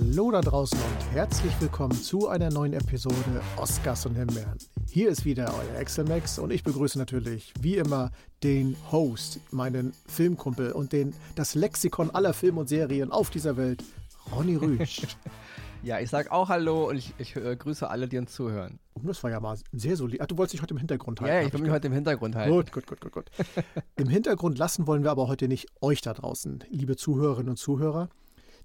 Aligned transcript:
Hallo 0.00 0.30
da 0.30 0.40
draußen 0.40 0.78
und 0.78 1.12
herzlich 1.12 1.52
willkommen 1.60 1.92
zu 1.92 2.28
einer 2.28 2.48
neuen 2.50 2.72
Episode 2.72 3.42
Oscars 3.58 4.06
und 4.06 4.14
Himbeeren. 4.14 4.56
Hier 4.88 5.10
ist 5.10 5.26
wieder 5.26 5.52
euer 5.54 5.78
Exelmax 5.78 6.38
und 6.38 6.50
ich 6.52 6.64
begrüße 6.64 6.98
natürlich 6.98 7.52
wie 7.60 7.76
immer 7.76 8.10
den 8.42 8.76
Host, 8.90 9.40
meinen 9.50 9.92
Filmkumpel 10.06 10.72
und 10.72 10.94
den, 10.94 11.12
das 11.34 11.54
Lexikon 11.54 12.10
aller 12.10 12.32
Filme 12.32 12.60
und 12.60 12.68
Serien 12.70 13.12
auf 13.12 13.28
dieser 13.28 13.58
Welt, 13.58 13.84
Ronny 14.34 14.56
Rüsch. 14.56 15.02
Ja, 15.82 15.98
ich 15.98 16.10
sag 16.10 16.30
auch 16.30 16.50
Hallo 16.50 16.90
und 16.90 16.98
ich, 16.98 17.14
ich 17.16 17.36
äh, 17.36 17.56
grüße 17.56 17.88
alle, 17.88 18.06
die 18.06 18.18
uns 18.18 18.34
zuhören. 18.34 18.78
Oh, 18.92 19.00
das 19.02 19.22
war 19.22 19.30
ja 19.30 19.40
mal 19.40 19.56
sehr 19.72 19.96
solid. 19.96 20.20
Ach, 20.20 20.26
du 20.26 20.36
wolltest 20.36 20.52
dich 20.52 20.60
heute 20.60 20.74
im 20.74 20.78
Hintergrund 20.78 21.22
halten. 21.22 21.34
Ja, 21.34 21.40
ich 21.40 21.54
will 21.54 21.62
mich 21.62 21.70
heute 21.70 21.86
im 21.86 21.94
Hintergrund 21.94 22.36
halten. 22.36 22.52
Gut, 22.52 22.70
gut, 22.70 22.86
gut, 22.86 23.00
gut, 23.00 23.12
gut. 23.12 23.30
Im 23.96 24.10
Hintergrund 24.10 24.58
lassen 24.58 24.86
wollen 24.86 25.04
wir 25.04 25.10
aber 25.10 25.26
heute 25.26 25.48
nicht 25.48 25.68
euch 25.80 26.02
da 26.02 26.12
draußen, 26.12 26.64
liebe 26.68 26.96
Zuhörerinnen 26.96 27.48
und 27.48 27.56
Zuhörer. 27.56 28.10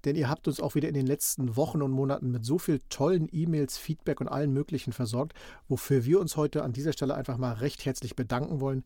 Denn 0.05 0.15
ihr 0.15 0.29
habt 0.29 0.47
uns 0.47 0.59
auch 0.59 0.75
wieder 0.75 0.87
in 0.87 0.93
den 0.93 1.07
letzten 1.07 1.55
Wochen 1.55 1.81
und 1.81 1.91
Monaten 1.91 2.31
mit 2.31 2.45
so 2.45 2.59
viel 2.59 2.79
tollen 2.89 3.27
E-Mails, 3.31 3.77
Feedback 3.77 4.21
und 4.21 4.27
allen 4.27 4.53
möglichen 4.53 4.93
versorgt, 4.93 5.33
wofür 5.67 6.05
wir 6.05 6.19
uns 6.19 6.37
heute 6.37 6.63
an 6.63 6.73
dieser 6.73 6.93
Stelle 6.93 7.15
einfach 7.15 7.37
mal 7.37 7.53
recht 7.53 7.85
herzlich 7.85 8.15
bedanken 8.15 8.61
wollen. 8.61 8.83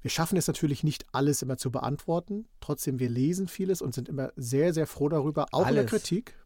Wir 0.00 0.10
schaffen 0.10 0.36
es 0.36 0.46
natürlich 0.46 0.84
nicht, 0.84 1.06
alles 1.12 1.40
immer 1.40 1.56
zu 1.56 1.70
beantworten. 1.70 2.46
Trotzdem, 2.60 2.98
wir 2.98 3.08
lesen 3.08 3.48
vieles 3.48 3.80
und 3.80 3.94
sind 3.94 4.08
immer 4.08 4.32
sehr, 4.36 4.74
sehr 4.74 4.86
froh 4.86 5.08
darüber, 5.08 5.46
auch 5.52 5.66
Alles. 5.66 5.70
in 5.70 5.74
der 5.76 5.86
Kritik. 5.86 6.36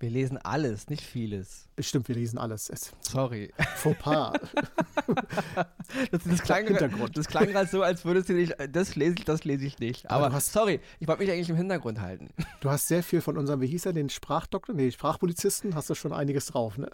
Wir 0.00 0.10
lesen 0.10 0.38
alles, 0.38 0.88
nicht 0.88 1.02
vieles. 1.02 1.68
Stimmt, 1.80 2.06
wir 2.08 2.14
lesen 2.14 2.38
alles. 2.38 2.70
Es, 2.70 2.92
Sorry. 3.00 3.52
Fauxpas. 3.76 4.32
Das, 6.10 6.22
das 6.24 6.42
klang, 6.42 6.66
Hintergrund. 6.66 7.16
das 7.16 7.26
klang 7.28 7.46
gerade 7.46 7.68
so, 7.68 7.82
als 7.82 8.04
würdest 8.04 8.28
du 8.28 8.34
nicht, 8.34 8.54
das 8.70 8.94
lese 8.94 9.14
ich, 9.18 9.24
das 9.24 9.44
lese 9.44 9.64
ich 9.64 9.78
nicht. 9.78 10.10
Aber 10.10 10.26
Aber, 10.26 10.34
hast- 10.34 10.52
sorry, 10.52 10.80
ich 11.00 11.08
wollte 11.08 11.22
mich 11.22 11.30
eigentlich 11.32 11.48
im 11.48 11.56
Hintergrund 11.56 12.00
halten. 12.00 12.28
Du 12.60 12.68
hast 12.70 12.88
sehr 12.88 13.02
viel 13.02 13.20
von 13.22 13.38
unserem, 13.38 13.60
wie 13.62 13.66
hieß 13.68 13.86
er, 13.86 13.92
den 13.94 14.10
Sprachdoktor, 14.10 14.74
nee, 14.74 14.90
Sprachpolizisten, 14.90 15.74
hast 15.74 15.88
du 15.88 15.94
schon 15.94 16.12
einiges 16.12 16.46
drauf, 16.46 16.76
ne? 16.76 16.90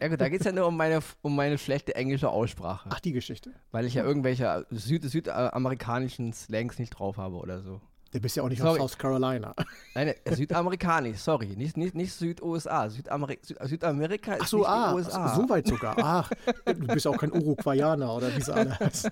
Ja 0.00 0.08
gut, 0.08 0.20
da 0.20 0.28
geht 0.28 0.40
es 0.40 0.46
ja 0.46 0.52
nur 0.52 0.66
um 0.66 0.76
meine, 0.76 1.00
um 1.22 1.34
meine 1.34 1.56
schlechte 1.56 1.94
englische 1.94 2.28
Aussprache. 2.28 2.90
Ach, 2.92 3.00
die 3.00 3.12
Geschichte. 3.12 3.52
Weil 3.72 3.86
ich 3.86 3.94
ja 3.94 4.04
irgendwelche 4.04 4.66
Süd, 4.70 5.02
südamerikanischen 5.04 6.32
Slangs 6.34 6.78
nicht 6.78 6.90
drauf 6.90 7.16
habe 7.16 7.36
oder 7.36 7.62
so. 7.62 7.80
Du 8.14 8.20
bist 8.20 8.36
ja 8.36 8.44
auch 8.44 8.48
nicht 8.48 8.62
Sorry. 8.62 8.78
aus 8.78 8.92
South 8.92 8.98
Carolina. 8.98 9.56
Nein, 9.96 10.14
südamerikanisch, 10.30 11.18
sorry, 11.18 11.56
nicht, 11.56 11.76
nicht, 11.76 11.96
nicht 11.96 12.12
Süd-USA. 12.12 12.88
Südameri 12.88 13.40
Süd 13.42 13.58
Südamerika 13.64 14.34
ist 14.34 14.42
Ach 14.42 14.46
so, 14.46 14.58
nicht 14.58 14.68
ah, 14.68 14.90
die 14.90 14.94
USA. 14.94 15.34
so 15.34 15.48
weit 15.48 15.66
sogar. 15.66 15.96
Ach, 15.98 16.30
du 16.64 16.86
bist 16.86 17.08
auch 17.08 17.16
kein 17.16 17.32
Uruguayaner 17.32 18.14
oder 18.14 18.34
wie 18.36 18.40
sie 18.40 18.54
alle 18.54 18.78
heißen. 18.78 19.10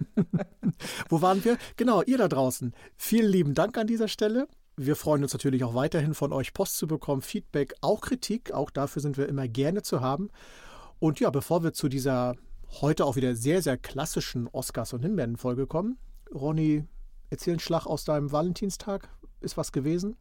Wo 1.08 1.20
waren 1.20 1.44
wir? 1.44 1.58
Genau, 1.76 2.02
ihr 2.02 2.16
da 2.16 2.28
draußen. 2.28 2.72
Vielen 2.96 3.28
lieben 3.28 3.54
Dank 3.54 3.76
an 3.76 3.88
dieser 3.88 4.06
Stelle. 4.06 4.46
Wir 4.76 4.94
freuen 4.94 5.24
uns 5.24 5.32
natürlich 5.32 5.64
auch 5.64 5.74
weiterhin 5.74 6.14
von 6.14 6.32
euch 6.32 6.54
Post 6.54 6.76
zu 6.76 6.86
bekommen, 6.86 7.22
Feedback, 7.22 7.74
auch 7.80 8.02
Kritik. 8.02 8.52
Auch 8.52 8.70
dafür 8.70 9.02
sind 9.02 9.18
wir 9.18 9.28
immer 9.28 9.48
gerne 9.48 9.82
zu 9.82 10.00
haben. 10.00 10.30
Und 11.00 11.18
ja, 11.18 11.30
bevor 11.30 11.64
wir 11.64 11.72
zu 11.72 11.88
dieser 11.88 12.36
heute 12.80 13.04
auch 13.04 13.16
wieder 13.16 13.34
sehr, 13.34 13.62
sehr 13.62 13.78
klassischen 13.78 14.46
Oscars- 14.46 14.94
und 14.94 15.02
Himbeeren-Folge 15.02 15.66
kommen, 15.66 15.98
Ronny, 16.32 16.84
erzähl 17.32 17.54
einen 17.54 17.60
Schlag 17.60 17.86
aus 17.86 18.04
deinem 18.04 18.30
Valentinstag. 18.30 19.08
Ist 19.40 19.56
was 19.56 19.72
gewesen? 19.72 20.16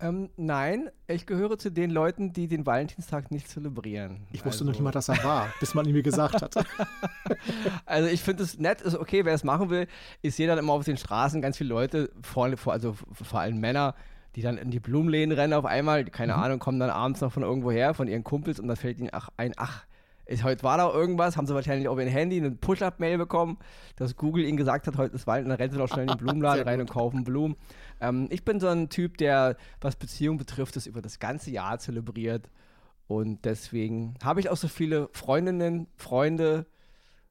Ähm, 0.00 0.30
nein, 0.36 0.90
ich 1.06 1.26
gehöre 1.26 1.58
zu 1.58 1.70
den 1.70 1.90
Leuten, 1.90 2.32
die 2.32 2.46
den 2.48 2.66
Valentinstag 2.66 3.30
nicht 3.30 3.48
zelebrieren. 3.48 4.26
Ich 4.32 4.44
wusste 4.44 4.60
also, 4.60 4.64
noch 4.64 4.72
nicht 4.72 4.82
mal, 4.82 4.90
dass 4.90 5.08
er 5.08 5.22
war, 5.22 5.48
bis 5.60 5.74
man 5.74 5.86
ihn 5.86 5.92
mir 5.92 6.02
gesagt 6.02 6.40
hat. 6.40 6.54
Also 7.86 8.08
ich 8.08 8.22
finde 8.22 8.42
es 8.42 8.58
nett, 8.58 8.80
ist 8.80 8.96
okay, 8.96 9.24
wer 9.24 9.34
es 9.34 9.44
machen 9.44 9.70
will. 9.70 9.86
Ich 10.22 10.34
sehe 10.34 10.46
dann 10.46 10.58
immer 10.58 10.72
auf 10.72 10.84
den 10.84 10.96
Straßen 10.96 11.42
ganz 11.42 11.58
viele 11.58 11.68
Leute, 11.68 12.10
vor, 12.22 12.50
also 12.66 12.94
vor 13.12 13.40
allem 13.40 13.60
Männer, 13.60 13.94
die 14.34 14.42
dann 14.42 14.56
in 14.56 14.70
die 14.70 14.80
Blumenläden 14.80 15.32
rennen 15.32 15.52
auf 15.52 15.64
einmal, 15.64 16.04
keine 16.06 16.34
Ahnung, 16.34 16.58
kommen 16.58 16.80
dann 16.80 16.90
abends 16.90 17.20
noch 17.20 17.32
von 17.32 17.42
irgendwo 17.42 17.70
her, 17.70 17.92
von 17.94 18.08
ihren 18.08 18.24
Kumpels 18.24 18.58
und 18.58 18.68
dann 18.68 18.76
fällt 18.76 18.98
ihnen 18.98 19.10
ach, 19.12 19.28
ein, 19.36 19.52
ach, 19.56 19.84
ist, 20.26 20.44
heute 20.44 20.62
war 20.62 20.78
da 20.78 20.90
irgendwas, 20.90 21.36
haben 21.36 21.46
sie 21.46 21.54
wahrscheinlich 21.54 21.88
auf 21.88 21.98
ihr 21.98 22.06
Handy 22.06 22.38
eine 22.38 22.50
Push-Up-Mail 22.50 23.18
bekommen, 23.18 23.58
dass 23.96 24.16
Google 24.16 24.44
ihnen 24.44 24.56
gesagt 24.56 24.86
hat, 24.86 24.96
heute 24.96 25.14
ist 25.14 25.26
Wald 25.26 25.44
und 25.44 25.50
dann 25.50 25.58
rennen 25.58 25.72
sie 25.72 25.78
doch 25.78 25.88
schnell 25.88 26.02
in 26.02 26.08
den 26.08 26.18
Blumenladen 26.24 26.64
rein 26.64 26.80
und 26.80 26.90
kaufen 26.90 27.24
Blumen. 27.24 27.56
Ähm, 28.00 28.28
ich 28.30 28.44
bin 28.44 28.60
so 28.60 28.68
ein 28.68 28.88
Typ, 28.88 29.18
der, 29.18 29.56
was 29.80 29.96
Beziehung 29.96 30.38
betrifft, 30.38 30.76
das 30.76 30.86
über 30.86 31.02
das 31.02 31.18
ganze 31.18 31.50
Jahr 31.50 31.78
zelebriert 31.78 32.48
und 33.06 33.44
deswegen 33.44 34.14
habe 34.22 34.40
ich 34.40 34.48
auch 34.48 34.56
so 34.56 34.68
viele 34.68 35.08
Freundinnen, 35.12 35.88
Freunde, 35.96 36.66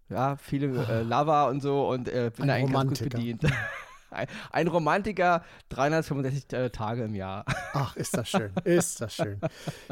ja, 0.10 0.36
viele 0.38 0.68
äh, 0.86 1.02
Lover 1.04 1.48
und 1.50 1.62
so 1.62 1.90
und 1.90 2.08
äh, 2.08 2.32
bin 2.36 2.44
Ein 2.44 2.48
da 2.48 2.54
eigentlich 2.54 2.74
ganz 2.74 3.00
gut 3.00 3.10
bedient. 3.10 3.44
Ein, 4.14 4.68
Romantiker, 4.68 5.44
365 5.70 6.54
äh, 6.54 6.70
Tage 6.70 7.04
im 7.04 7.16
Jahr. 7.16 7.46
Ach, 7.74 7.96
ist 7.96 8.16
das 8.16 8.30
schön. 8.30 8.52
Ist 8.64 9.02
das 9.02 9.16
schön. 9.16 9.40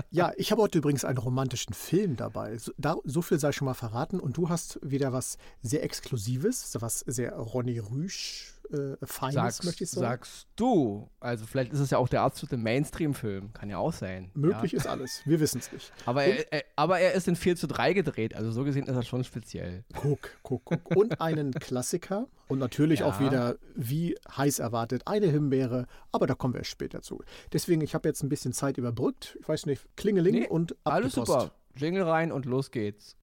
Ja, 0.10 0.32
ich 0.38 0.52
habe 0.52 0.62
heute 0.62 0.78
übrigens 0.78 1.06
einen 1.06 1.18
romantischen 1.18 1.74
Film 1.74 2.16
dabei. 2.16 2.58
So, 2.58 2.72
da, 2.78 2.96
so 3.04 3.22
viel 3.22 3.40
sei 3.40 3.52
schon 3.52 3.66
mal 3.66 3.74
verraten. 3.74 4.20
Und 4.20 4.38
du 4.38 4.50
hast 4.50 4.80
wieder 4.82 5.14
was 5.14 5.38
sehr 5.62 5.84
Exklusives, 5.84 6.78
was 6.80 7.00
sehr 7.00 7.34
Ronny 7.34 7.80
Rüsch 7.80 8.54
äh, 8.72 8.98
Feines, 9.06 9.36
Sagst, 9.36 9.66
möchte 9.66 9.84
ich 9.84 9.90
sagen. 9.92 10.02
sagst 10.02 10.48
du. 10.56 11.10
Also 11.20 11.46
vielleicht 11.46 11.74
ist 11.74 11.80
es 11.80 11.90
ja 11.90 11.98
auch 11.98 12.08
der 12.10 12.22
absolute 12.22 12.58
Mainstream-Film. 12.58 13.54
Kann 13.54 13.70
ja 13.70 13.78
auch 13.78 13.94
sein. 13.94 14.32
Möglich 14.34 14.72
ja. 14.72 14.78
ist 14.80 14.88
alles. 14.88 15.22
Wir 15.26 15.40
wissen 15.40 15.60
es 15.60 15.72
nicht. 15.72 15.92
Aber 16.06 16.24
er, 16.24 16.52
er, 16.52 16.64
aber 16.76 17.00
er 17.00 17.14
ist 17.14 17.28
in 17.28 17.36
4 17.36 17.56
zu 17.56 17.68
3 17.68 17.94
gedreht. 17.94 18.36
Also 18.36 18.52
so 18.52 18.64
gesehen 18.64 18.86
ist 18.88 18.96
er 18.96 19.04
schon 19.04 19.24
speziell. 19.24 19.84
Guck, 19.96 20.20
guck, 20.44 20.64
guck. 20.66 20.96
Und 20.96 21.22
einen 21.22 21.52
Klassiker. 21.54 22.28
Und 22.48 22.60
natürlich 22.60 23.00
Ja. 23.00 23.06
auch 23.08 23.20
wieder, 23.20 23.56
wie 23.76 24.16
heiß 24.36 24.60
erwartet, 24.60 25.04
eine 25.06 25.28
Himbeere. 25.28 25.88
Aber 26.12 26.28
da 26.28 26.34
kommen 26.36 26.54
wir 26.54 26.60
erst 26.60 26.72
später 26.72 27.02
zu. 27.02 27.22
Deswegen, 27.54 27.82
ich 27.82 27.94
habe 27.96 28.10
jetzt 28.10 28.24
ein 28.24 28.30
bisschen 28.30 28.52
Zeit 28.54 28.78
überbrückt. 28.78 29.38
Ich 29.40 29.48
weiß 29.48 29.66
nicht, 29.66 29.86
Klingeling 29.96 30.34
Nee, 30.34 30.48
und 30.48 30.74
ab 30.84 30.94
Alles 30.96 31.14
super. 31.14 31.52
Jingle 31.76 32.04
rein 32.04 32.34
und 32.34 32.46
los 32.46 32.72
geht's. 32.72 33.16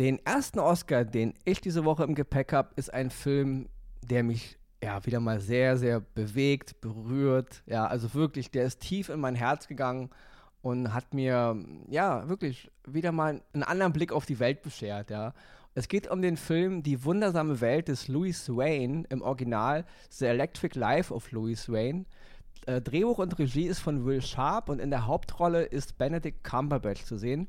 Den 0.00 0.18
ersten 0.24 0.60
Oscar, 0.60 1.04
den 1.04 1.34
ich 1.44 1.60
diese 1.60 1.84
Woche 1.84 2.04
im 2.04 2.14
Gepäck 2.14 2.54
habe, 2.54 2.70
ist 2.76 2.90
ein 2.90 3.10
Film, 3.10 3.68
der 4.00 4.22
mich 4.22 4.56
ja 4.82 5.04
wieder 5.04 5.20
mal 5.20 5.40
sehr, 5.40 5.76
sehr 5.76 6.00
bewegt, 6.00 6.80
berührt. 6.80 7.62
Ja, 7.66 7.86
also 7.86 8.14
wirklich, 8.14 8.50
der 8.50 8.64
ist 8.64 8.80
tief 8.80 9.10
in 9.10 9.20
mein 9.20 9.34
Herz 9.34 9.68
gegangen 9.68 10.08
und 10.62 10.94
hat 10.94 11.12
mir 11.12 11.54
ja 11.90 12.26
wirklich 12.30 12.70
wieder 12.86 13.12
mal 13.12 13.42
einen 13.52 13.62
anderen 13.62 13.92
Blick 13.92 14.10
auf 14.10 14.24
die 14.24 14.38
Welt 14.38 14.62
beschert. 14.62 15.10
Ja, 15.10 15.34
es 15.74 15.86
geht 15.86 16.10
um 16.10 16.22
den 16.22 16.38
Film 16.38 16.82
Die 16.82 17.04
wundersame 17.04 17.60
Welt 17.60 17.88
des 17.88 18.08
Louis 18.08 18.48
Wayne 18.48 19.04
im 19.10 19.20
Original 19.20 19.84
The 20.08 20.24
Electric 20.24 20.78
Life 20.78 21.12
of 21.12 21.30
Louis 21.30 21.68
Wayne. 21.68 22.06
Äh, 22.64 22.80
Drehbuch 22.80 23.18
und 23.18 23.38
Regie 23.38 23.66
ist 23.66 23.80
von 23.80 24.06
Will 24.06 24.22
Sharp 24.22 24.70
und 24.70 24.80
in 24.80 24.88
der 24.88 25.06
Hauptrolle 25.06 25.64
ist 25.64 25.98
Benedict 25.98 26.42
Cumberbatch 26.42 27.04
zu 27.04 27.18
sehen. 27.18 27.48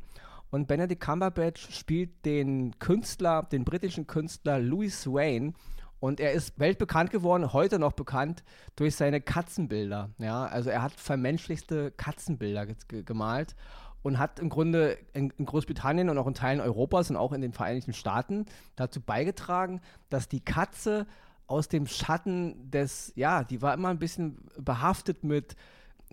Und 0.52 0.68
Benedict 0.68 1.02
Cumberbatch 1.02 1.74
spielt 1.74 2.26
den 2.26 2.78
Künstler, 2.78 3.44
den 3.44 3.64
britischen 3.64 4.06
Künstler 4.06 4.60
Louis 4.60 5.08
Wayne. 5.08 5.54
Und 6.02 6.20
er 6.20 6.34
ist 6.34 6.60
weltbekannt 6.60 7.12
geworden, 7.12 7.54
heute 7.54 7.80
noch 7.80 7.94
bekannt, 7.94 8.44
durch 8.76 8.96
seine 8.96 9.22
Katzenbilder. 9.22 10.10
Ja, 10.18 10.46
also 10.46 10.70
er 10.70 10.82
hat 10.82 10.94
vermenschlichste 10.94 11.92
Katzenbilder 11.92 12.66
ge 12.66 12.76
ge 12.88 13.04
gemalt 13.04 13.56
und 14.02 14.18
hat 14.18 14.40
im 14.40 14.50
Grunde 14.50 14.98
in, 15.14 15.32
in 15.38 15.46
Großbritannien 15.46 16.10
und 16.10 16.18
auch 16.18 16.28
in 16.28 16.34
Teilen 16.34 16.60
Europas 16.60 17.10
und 17.10 17.18
auch 17.18 17.34
in 17.34 17.42
den 17.42 17.54
Vereinigten 17.54 17.94
Staaten 17.94 18.46
dazu 18.76 19.00
beigetragen, 19.00 19.80
dass 20.10 20.28
die 20.28 20.42
Katze 20.42 21.06
aus 21.48 21.68
dem 21.68 21.86
Schatten 21.86 22.72
des, 22.72 23.14
ja, 23.16 23.44
die 23.44 23.62
war 23.62 23.74
immer 23.74 23.90
ein 23.90 24.00
bisschen 24.00 24.38
behaftet 24.58 25.24
mit 25.24 25.56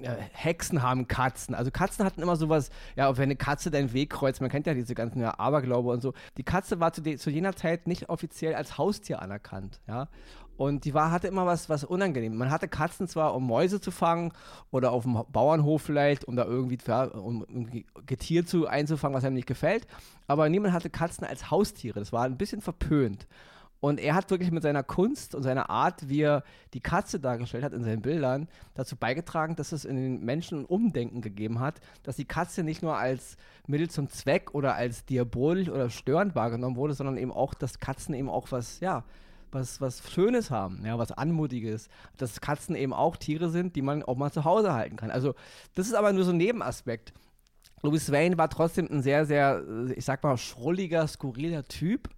äh, 0.02 0.16
Hexen 0.32 0.82
haben 0.82 1.08
Katzen. 1.08 1.54
Also 1.54 1.70
Katzen 1.70 2.04
hatten 2.04 2.22
immer 2.22 2.36
sowas, 2.36 2.70
ja, 2.96 3.16
wenn 3.16 3.24
eine 3.24 3.36
Katze 3.36 3.70
deinen 3.70 3.92
Weg 3.92 4.10
kreuzt, 4.10 4.40
man 4.40 4.50
kennt 4.50 4.66
ja 4.66 4.74
diese 4.74 4.94
ganzen 4.94 5.20
ja, 5.20 5.38
Aberglaube 5.38 5.90
und 5.90 6.00
so. 6.00 6.14
Die 6.36 6.44
Katze 6.44 6.80
war 6.80 6.92
zu, 6.92 7.02
zu 7.02 7.30
jener 7.30 7.54
Zeit 7.56 7.86
nicht 7.86 8.08
offiziell 8.08 8.54
als 8.54 8.78
Haustier 8.78 9.22
anerkannt, 9.22 9.80
ja. 9.86 10.08
Und 10.58 10.84
die 10.84 10.92
war, 10.92 11.12
hatte 11.12 11.28
immer 11.28 11.46
was, 11.46 11.68
was 11.68 11.84
unangenehm. 11.84 12.36
Man 12.36 12.50
hatte 12.50 12.66
Katzen 12.66 13.06
zwar, 13.06 13.32
um 13.36 13.46
Mäuse 13.46 13.80
zu 13.80 13.92
fangen 13.92 14.32
oder 14.72 14.90
auf 14.90 15.04
dem 15.04 15.22
Bauernhof 15.30 15.82
vielleicht, 15.82 16.24
um 16.24 16.34
da 16.34 16.44
irgendwie, 16.44 16.78
ja, 16.84 17.04
um 17.04 17.42
irgendwie 17.48 17.86
Getier 18.06 18.44
zu, 18.44 18.66
einzufangen, 18.66 19.16
was 19.16 19.24
einem 19.24 19.36
nicht 19.36 19.46
gefällt. 19.46 19.86
Aber 20.26 20.48
niemand 20.48 20.74
hatte 20.74 20.90
Katzen 20.90 21.24
als 21.24 21.52
Haustiere. 21.52 22.00
Das 22.00 22.12
war 22.12 22.24
ein 22.24 22.36
bisschen 22.36 22.60
verpönt. 22.60 23.28
Und 23.80 24.00
er 24.00 24.14
hat 24.14 24.30
wirklich 24.30 24.50
mit 24.50 24.62
seiner 24.62 24.82
Kunst 24.82 25.34
und 25.34 25.42
seiner 25.44 25.70
Art, 25.70 26.08
wie 26.08 26.22
er 26.22 26.42
die 26.74 26.80
Katze 26.80 27.20
dargestellt 27.20 27.62
hat 27.62 27.72
in 27.72 27.84
seinen 27.84 28.02
Bildern, 28.02 28.48
dazu 28.74 28.96
beigetragen, 28.96 29.54
dass 29.54 29.72
es 29.72 29.84
in 29.84 29.96
den 29.96 30.24
Menschen 30.24 30.60
ein 30.60 30.64
Umdenken 30.64 31.20
gegeben 31.20 31.60
hat, 31.60 31.80
dass 32.02 32.16
die 32.16 32.24
Katze 32.24 32.64
nicht 32.64 32.82
nur 32.82 32.96
als 32.96 33.36
Mittel 33.66 33.88
zum 33.88 34.08
Zweck 34.08 34.54
oder 34.54 34.74
als 34.74 35.04
diabolisch 35.04 35.68
oder 35.68 35.90
störend 35.90 36.34
wahrgenommen 36.34 36.76
wurde, 36.76 36.94
sondern 36.94 37.16
eben 37.16 37.32
auch, 37.32 37.54
dass 37.54 37.78
Katzen 37.78 38.14
eben 38.14 38.28
auch 38.28 38.50
was, 38.50 38.80
ja, 38.80 39.04
was, 39.52 39.80
was 39.80 40.10
Schönes 40.10 40.50
haben, 40.50 40.84
ja, 40.84 40.98
was 40.98 41.12
Anmutiges. 41.12 41.88
Dass 42.16 42.40
Katzen 42.40 42.74
eben 42.74 42.92
auch 42.92 43.16
Tiere 43.16 43.48
sind, 43.48 43.76
die 43.76 43.82
man 43.82 44.02
auch 44.02 44.16
mal 44.16 44.32
zu 44.32 44.44
Hause 44.44 44.72
halten 44.72 44.96
kann. 44.96 45.10
Also, 45.10 45.34
das 45.74 45.86
ist 45.86 45.94
aber 45.94 46.12
nur 46.12 46.24
so 46.24 46.32
ein 46.32 46.36
Nebenaspekt. 46.36 47.12
Louis 47.82 48.10
Wayne 48.10 48.36
war 48.36 48.50
trotzdem 48.50 48.88
ein 48.90 49.02
sehr, 49.02 49.24
sehr, 49.24 49.62
ich 49.94 50.04
sag 50.04 50.22
mal, 50.24 50.36
schrulliger, 50.36 51.06
skurriler 51.06 51.64
Typ. 51.64 52.08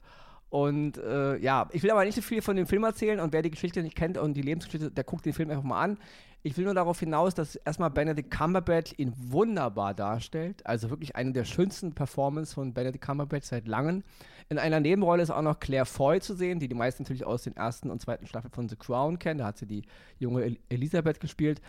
Und 0.51 0.99
äh, 0.99 1.37
ja, 1.39 1.69
ich 1.73 1.83
will 1.83 1.91
aber 1.93 2.05
nicht 2.05 2.17
so 2.17 2.23
viel 2.23 2.43
von 2.43 2.57
dem 2.57 2.67
Film 2.67 2.83
erzählen 2.83 3.21
und 3.21 3.33
wer 3.33 3.41
die 3.43 3.53
Geschichte 3.53 3.83
nicht 3.83 3.97
kennt 3.97 4.19
und 4.19 4.35
die 4.35 4.43
Lebensgeschichte, 4.43 4.91
der 4.91 5.05
guckt 5.05 5.25
den 5.25 5.33
Film 5.33 5.49
einfach 5.49 5.63
mal 5.63 5.81
an. 5.81 5.99
Ich 6.43 6.57
will 6.57 6.65
nur 6.65 6.75
darauf 6.75 6.99
hinaus, 6.99 7.35
dass 7.35 7.55
erstmal 7.55 7.91
Benedict 7.91 8.31
Cumberbatch 8.31 8.95
ihn 8.97 9.13
wunderbar 9.17 9.95
darstellt. 9.95 10.67
Also 10.67 10.89
wirklich 10.91 11.15
eine 11.15 11.33
der 11.33 11.45
schönsten 11.45 11.95
Performances 11.95 12.55
von 12.55 12.73
Benedict 12.73 13.05
Cumberbatch 13.05 13.47
seit 13.47 13.69
langem. 13.69 14.03
In 14.49 14.59
einer 14.59 14.81
Nebenrolle 14.81 15.23
ist 15.23 15.31
auch 15.31 15.43
noch 15.43 15.61
Claire 15.61 15.85
Foy 15.85 16.19
zu 16.21 16.35
sehen, 16.35 16.59
die 16.59 16.67
die 16.67 16.75
meisten 16.75 17.03
natürlich 17.05 17.25
aus 17.25 17.43
den 17.43 17.57
ersten 17.57 17.91
und 17.91 18.01
zweiten 18.01 18.27
Staffeln 18.27 18.53
von 18.53 18.69
The 18.69 18.77
Crown 18.77 19.19
kennen. 19.19 19.39
Da 19.39 19.47
hat 19.47 19.59
sie 19.59 19.67
die 19.67 19.83
junge 20.19 20.43
El 20.43 20.57
Elisabeth 20.71 21.21
gespielt. 21.21 21.61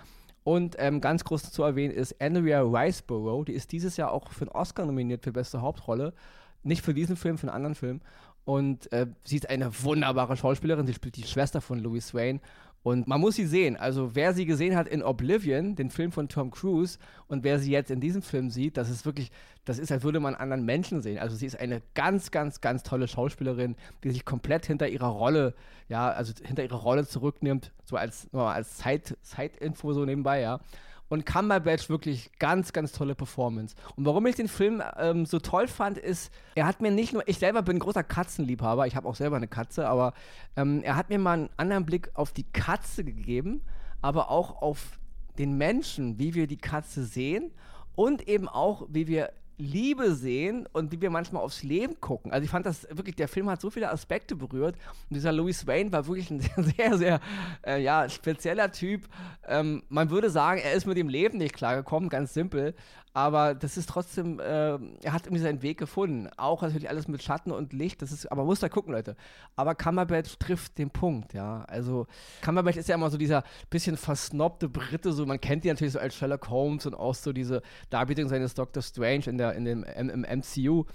Und 0.44 0.76
ähm, 0.80 1.02
ganz 1.02 1.24
groß 1.24 1.52
zu 1.52 1.64
erwähnen 1.64 1.94
ist 1.94 2.20
Andrea 2.20 2.62
Riceborough. 2.62 3.46
Die 3.46 3.54
ist 3.54 3.72
dieses 3.74 3.98
Jahr 3.98 4.12
auch 4.12 4.32
für 4.32 4.46
einen 4.46 4.52
Oscar 4.52 4.86
nominiert 4.86 5.24
für 5.24 5.34
beste 5.34 5.62
Hauptrolle. 5.62 6.14
Nicht 6.64 6.84
für 6.84 6.94
diesen 6.94 7.18
Film, 7.18 7.38
für 7.38 7.48
einen 7.48 7.56
anderen 7.56 7.76
Film. 7.76 8.02
Und 8.46 8.92
äh, 8.92 9.08
sie 9.24 9.38
ist 9.38 9.50
eine 9.50 9.72
wunderbare 9.84 10.36
Schauspielerin. 10.36 10.88
Sie 10.88 10.94
spielt 10.94 11.16
die 11.16 11.24
Schwester 11.24 11.62
von 11.62 11.80
Louis 11.80 12.14
Wayne. 12.14 12.40
Und 12.84 13.08
man 13.08 13.22
muss 13.22 13.36
sie 13.36 13.46
sehen. 13.46 13.78
Also 13.78 14.16
wer 14.16 14.34
sie 14.34 14.46
gesehen 14.46 14.76
hat 14.76 14.88
in 14.88 15.04
Oblivion, 15.04 15.76
den 15.76 15.92
Film 15.92 16.12
von 16.12 16.30
Tom 16.30 16.50
Cruise, 16.50 16.98
und 17.28 17.44
wer 17.44 17.60
sie 17.60 17.72
jetzt 17.72 17.92
in 17.92 18.00
diesem 18.00 18.24
Film 18.24 18.50
sieht, 18.50 18.76
das 18.76 18.90
ist 18.90 19.06
wirklich, 19.06 19.32
das 19.66 19.78
ist, 19.78 19.92
als 19.92 20.04
würde 20.04 20.20
man 20.20 20.34
anderen 20.34 20.66
Menschen 20.66 21.02
sehen. 21.02 21.20
Also 21.20 21.36
sie 21.36 21.46
ist 21.46 21.60
eine 21.60 21.84
ganz, 21.94 22.32
ganz, 22.32 22.60
ganz 22.60 22.82
tolle 22.82 23.08
Schauspielerin, 23.08 23.76
die 24.04 24.10
sich 24.10 24.26
komplett 24.26 24.66
hinter 24.66 24.88
ihrer 24.90 25.10
Rolle, 25.10 25.54
ja, 25.90 26.10
also 26.10 26.34
hinter 26.44 26.64
ihrer 26.64 26.78
Rolle 26.78 27.06
zurücknimmt, 27.06 27.72
so 27.86 27.98
als, 27.98 28.34
als 28.34 28.78
Zeit, 28.78 29.16
Zeitinfo 29.22 29.94
so 29.94 30.04
nebenbei, 30.04 30.42
ja. 30.42 30.60
Und 31.12 31.26
Cumberbatch 31.26 31.90
wirklich 31.90 32.32
ganz, 32.40 32.72
ganz 32.72 32.94
tolle 32.94 33.16
Performance. 33.16 33.76
Und 33.98 34.06
warum 34.06 34.26
ich 34.28 34.36
den 34.38 34.48
Film 34.48 34.82
ähm, 34.98 35.26
so 35.26 35.40
toll 35.40 35.68
fand, 35.68 35.98
ist, 35.98 36.32
er 36.56 36.66
hat 36.66 36.80
mir 36.80 36.90
nicht 36.90 37.12
nur, 37.12 37.28
ich 37.28 37.38
selber 37.38 37.62
bin 37.64 37.80
großer 37.80 38.02
Katzenliebhaber, 38.02 38.88
ich 38.88 38.96
habe 38.96 39.10
auch 39.10 39.16
selber 39.16 39.36
eine 39.36 39.50
Katze, 39.50 39.90
aber 39.90 40.14
ähm, 40.56 40.82
er 40.84 40.96
hat 40.96 41.10
mir 41.10 41.20
mal 41.20 41.34
einen 41.34 41.50
anderen 41.58 41.86
Blick 41.86 42.12
auf 42.14 42.32
die 42.32 42.46
Katze 42.54 43.04
gegeben, 43.04 43.60
aber 44.02 44.32
auch 44.32 44.62
auf 44.62 45.02
den 45.38 45.58
Menschen, 45.58 46.18
wie 46.18 46.34
wir 46.34 46.48
die 46.48 46.56
Katze 46.56 47.04
sehen 47.04 47.52
und 47.94 48.30
eben 48.30 48.48
auch, 48.48 48.88
wie 48.90 49.08
wir 49.08 49.34
Liebe 49.62 50.16
sehen 50.16 50.68
und 50.74 50.92
wie 50.92 51.00
wir 51.00 51.12
manchmal 51.12 51.44
aufs 51.44 51.62
Leben 51.62 52.02
gucken. 52.02 52.32
Also 52.32 52.44
ich 52.44 52.50
fand 52.50 52.66
das 52.66 52.88
wirklich, 52.90 53.16
der 53.16 53.28
Film 53.28 53.48
hat 53.48 53.62
so 53.62 53.70
viele 53.70 53.92
Aspekte 53.92 54.36
berührt 54.36 54.76
und 55.10 55.16
dieser 55.16 55.32
Louis 55.32 55.68
Wayne 55.68 55.92
war 55.92 56.08
wirklich 56.08 56.32
ein 56.32 56.40
sehr, 56.58 56.64
sehr, 56.64 56.98
sehr 56.98 57.20
äh, 57.66 57.82
ja, 57.82 58.10
spezieller 58.10 58.72
Typ. 58.72 59.08
Ähm, 59.48 59.84
man 59.90 60.10
würde 60.10 60.32
sagen, 60.32 60.60
er 60.64 60.74
ist 60.74 60.88
mit 60.88 60.98
dem 60.98 61.10
Leben 61.10 61.38
nicht 61.38 61.54
klargekommen, 61.54 62.10
ganz 62.10 62.34
simpel, 62.34 62.74
aber 63.14 63.56
das 63.56 63.76
ist 63.76 63.90
trotzdem, 63.90 64.40
äh, 64.40 64.44
er 64.44 65.12
hat 65.14 65.26
irgendwie 65.26 65.44
seinen 65.44 65.62
Weg 65.62 65.78
gefunden. 65.78 66.30
Auch 66.38 66.62
natürlich 66.62 66.90
alles 66.90 67.10
mit 67.10 67.22
Schatten 67.22 67.52
und 67.52 67.74
Licht, 67.74 68.02
das 68.02 68.12
ist, 68.12 68.32
aber 68.32 68.46
muss 68.46 68.62
da 68.62 68.70
gucken, 68.70 68.94
Leute. 68.94 69.18
Aber 69.58 69.76
Cumberbatch 69.76 70.38
trifft 70.40 70.78
den 70.78 70.90
Punkt, 70.90 71.34
ja. 71.34 71.66
Also 71.68 72.08
Cumberbatch 72.42 72.78
ist 72.78 72.88
ja 72.88 72.96
immer 72.96 73.10
so 73.10 73.18
dieser 73.18 73.44
bisschen 73.70 73.98
versnobte 73.98 74.70
Brite, 74.70 75.12
so 75.12 75.26
man 75.26 75.42
kennt 75.42 75.66
ihn 75.66 75.72
natürlich 75.72 75.94
so 75.94 76.00
als 76.00 76.16
Sherlock 76.16 76.50
Holmes 76.50 76.86
und 76.86 76.94
auch 76.94 77.16
so 77.16 77.34
diese 77.34 77.62
Darbietung 77.90 78.30
seines 78.30 78.54
Doctor 78.54 78.82
Strange 78.82 79.26
in, 79.26 79.38
der, 79.38 79.56
in 79.56 79.66
dem, 79.66 79.84
im, 79.84 80.10
im 80.10 80.40
MCU. 80.40 80.86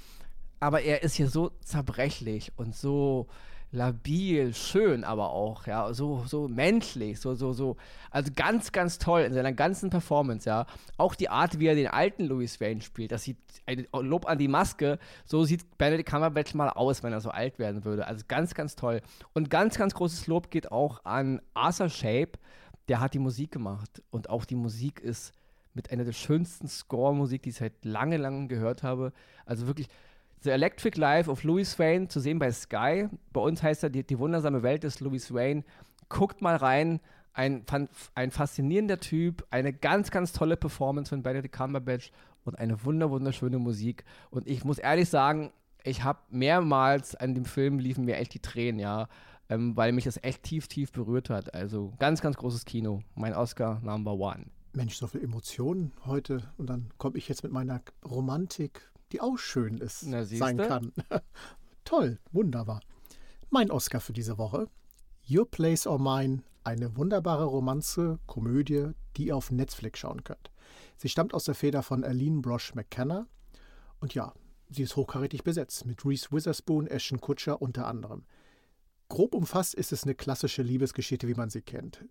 Aber 0.58 0.80
er 0.80 1.02
ist 1.02 1.16
hier 1.16 1.28
so 1.28 1.50
zerbrechlich 1.60 2.52
und 2.56 2.74
so 2.74 3.26
labil, 3.72 4.54
schön 4.54 5.04
aber 5.04 5.30
auch, 5.30 5.66
ja, 5.66 5.92
so, 5.92 6.24
so 6.26 6.48
menschlich, 6.48 7.20
so, 7.20 7.34
so, 7.34 7.52
so, 7.52 7.76
also 8.10 8.30
ganz, 8.34 8.72
ganz 8.72 8.98
toll 8.98 9.22
in 9.22 9.34
seiner 9.34 9.52
ganzen 9.52 9.90
Performance, 9.90 10.48
ja. 10.48 10.66
Auch 10.96 11.14
die 11.14 11.28
Art, 11.28 11.58
wie 11.58 11.66
er 11.66 11.74
den 11.74 11.88
alten 11.88 12.24
Louis 12.24 12.60
Wayne 12.60 12.80
spielt, 12.80 13.12
das 13.12 13.24
sieht, 13.24 13.38
ein 13.66 13.86
Lob 13.92 14.26
an 14.26 14.38
die 14.38 14.48
Maske, 14.48 14.98
so 15.24 15.44
sieht 15.44 15.78
Benedict 15.78 16.08
Cumberbatch 16.08 16.54
mal 16.54 16.70
aus, 16.70 17.02
wenn 17.02 17.12
er 17.12 17.20
so 17.20 17.30
alt 17.30 17.58
werden 17.58 17.84
würde. 17.84 18.06
Also 18.06 18.24
ganz, 18.28 18.54
ganz 18.54 18.76
toll. 18.76 19.02
Und 19.34 19.50
ganz, 19.50 19.76
ganz 19.76 19.94
großes 19.94 20.26
Lob 20.26 20.50
geht 20.50 20.70
auch 20.70 21.04
an 21.04 21.40
Arthur 21.54 21.88
Shape, 21.88 22.32
der 22.88 23.00
hat 23.00 23.14
die 23.14 23.18
Musik 23.18 23.50
gemacht 23.50 24.02
und 24.10 24.30
auch 24.30 24.44
die 24.44 24.54
Musik 24.54 25.00
ist 25.00 25.32
mit 25.74 25.90
einer 25.90 26.04
der 26.04 26.12
schönsten 26.12 26.68
Score-Musik, 26.68 27.42
die 27.42 27.50
ich 27.50 27.56
seit 27.56 27.84
lange, 27.84 28.16
lange 28.16 28.46
gehört 28.46 28.82
habe. 28.82 29.12
Also 29.44 29.66
wirklich 29.66 29.88
The 30.46 30.52
Electric 30.52 30.96
Life 30.96 31.28
of 31.28 31.42
Louis 31.42 31.76
Wayne 31.76 32.06
zu 32.06 32.20
sehen 32.20 32.38
bei 32.38 32.52
Sky. 32.52 33.08
Bei 33.32 33.40
uns 33.40 33.64
heißt 33.64 33.82
er 33.82 33.90
die, 33.90 34.06
die 34.06 34.16
wundersame 34.20 34.62
Welt 34.62 34.84
des 34.84 35.00
Louis 35.00 35.34
Wayne. 35.34 35.64
Guckt 36.08 36.40
mal 36.40 36.54
rein. 36.54 37.00
Ein, 37.32 37.64
ein 38.14 38.30
faszinierender 38.30 39.00
Typ, 39.00 39.44
eine 39.50 39.72
ganz, 39.72 40.10
ganz 40.12 40.32
tolle 40.32 40.56
Performance 40.56 41.10
von 41.10 41.22
Benedict 41.22 41.52
Cumberbatch 41.52 42.12
und 42.44 42.58
eine 42.58 42.82
wunder, 42.84 43.10
wunderschöne 43.10 43.58
Musik. 43.58 44.04
Und 44.30 44.46
ich 44.46 44.64
muss 44.64 44.78
ehrlich 44.78 45.08
sagen, 45.08 45.52
ich 45.82 46.04
habe 46.04 46.20
mehrmals 46.30 47.16
an 47.16 47.34
dem 47.34 47.44
Film 47.44 47.80
liefen 47.80 48.04
mir 48.04 48.16
echt 48.16 48.32
die 48.32 48.38
Tränen, 48.38 48.78
ja, 48.78 49.08
ähm, 49.50 49.76
weil 49.76 49.92
mich 49.92 50.04
das 50.04 50.22
echt 50.22 50.44
tief, 50.44 50.68
tief 50.68 50.92
berührt 50.92 51.28
hat. 51.28 51.52
Also 51.54 51.92
ganz, 51.98 52.22
ganz 52.22 52.36
großes 52.36 52.64
Kino. 52.64 53.02
Mein 53.16 53.34
Oscar 53.34 53.80
Number 53.82 54.14
One. 54.14 54.46
Mensch, 54.72 54.96
so 54.96 55.08
viel 55.08 55.24
Emotionen 55.24 55.92
heute. 56.06 56.42
Und 56.56 56.70
dann 56.70 56.90
komme 56.98 57.18
ich 57.18 57.28
jetzt 57.28 57.42
mit 57.42 57.52
meiner 57.52 57.82
Romantik 58.04 58.80
die 59.12 59.20
auch 59.20 59.38
schön 59.38 59.78
ist, 59.78 60.04
Na, 60.06 60.24
sein 60.24 60.56
kann. 60.56 60.92
Toll, 61.84 62.18
wunderbar. 62.32 62.80
Mein 63.50 63.70
Oscar 63.70 64.00
für 64.00 64.12
diese 64.12 64.38
Woche: 64.38 64.68
Your 65.28 65.50
Place 65.50 65.86
or 65.86 65.98
Mine, 65.98 66.42
eine 66.64 66.96
wunderbare 66.96 67.44
Romanze, 67.44 68.18
Komödie, 68.26 68.90
die 69.16 69.26
ihr 69.26 69.36
auf 69.36 69.50
Netflix 69.50 70.00
schauen 70.00 70.24
könnt. 70.24 70.50
Sie 70.96 71.08
stammt 71.08 71.34
aus 71.34 71.44
der 71.44 71.54
Feder 71.54 71.82
von 71.82 72.04
Aline 72.04 72.40
Brosh 72.40 72.74
McKenna 72.74 73.26
und 74.00 74.14
ja, 74.14 74.32
sie 74.68 74.82
ist 74.82 74.96
hochkarätig 74.96 75.44
besetzt 75.44 75.86
mit 75.86 76.04
Reese 76.04 76.28
Witherspoon, 76.30 76.86
Ashton 76.86 77.20
Kutcher 77.20 77.62
unter 77.62 77.86
anderem. 77.86 78.24
Grob 79.08 79.34
umfasst 79.34 79.74
ist 79.74 79.92
es 79.92 80.02
eine 80.02 80.14
klassische 80.14 80.62
Liebesgeschichte, 80.62 81.28
wie 81.28 81.34
man 81.34 81.50
sie 81.50 81.62
kennt. 81.62 82.04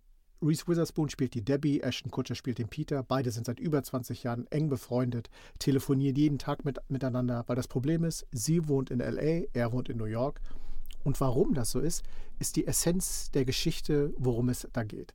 Reese 0.46 0.68
Witherspoon 0.68 1.10
spielt 1.10 1.34
die 1.34 1.44
Debbie, 1.44 1.82
Ashton 1.82 2.12
Kutcher 2.12 2.36
spielt 2.36 2.60
den 2.60 2.68
Peter. 2.68 3.02
Beide 3.02 3.32
sind 3.32 3.48
seit 3.48 3.60
über 3.60 3.82
20 3.82 4.24
Jahren 4.24 4.46
eng 4.52 4.70
befreundet, 4.70 5.30
telefonieren 5.58 6.16
jeden 6.16 6.38
Tag 6.38 6.66
mit, 6.66 6.80
miteinander, 6.88 7.44
weil 7.48 7.56
das 7.56 7.68
Problem 7.68 8.04
ist, 8.04 8.28
sie 8.32 8.68
wohnt 8.68 8.92
in 8.92 9.00
LA, 9.00 9.48
er 9.54 9.72
wohnt 9.72 9.90
in 9.90 9.98
New 9.98 10.06
York. 10.06 10.42
Und 11.04 11.20
warum 11.20 11.54
das 11.54 11.72
so 11.72 11.80
ist, 11.80 12.04
ist 12.40 12.56
die 12.56 12.68
Essenz 12.68 13.32
der 13.32 13.46
Geschichte, 13.46 14.14
worum 14.18 14.50
es 14.50 14.68
da 14.74 14.84
geht. 14.84 15.14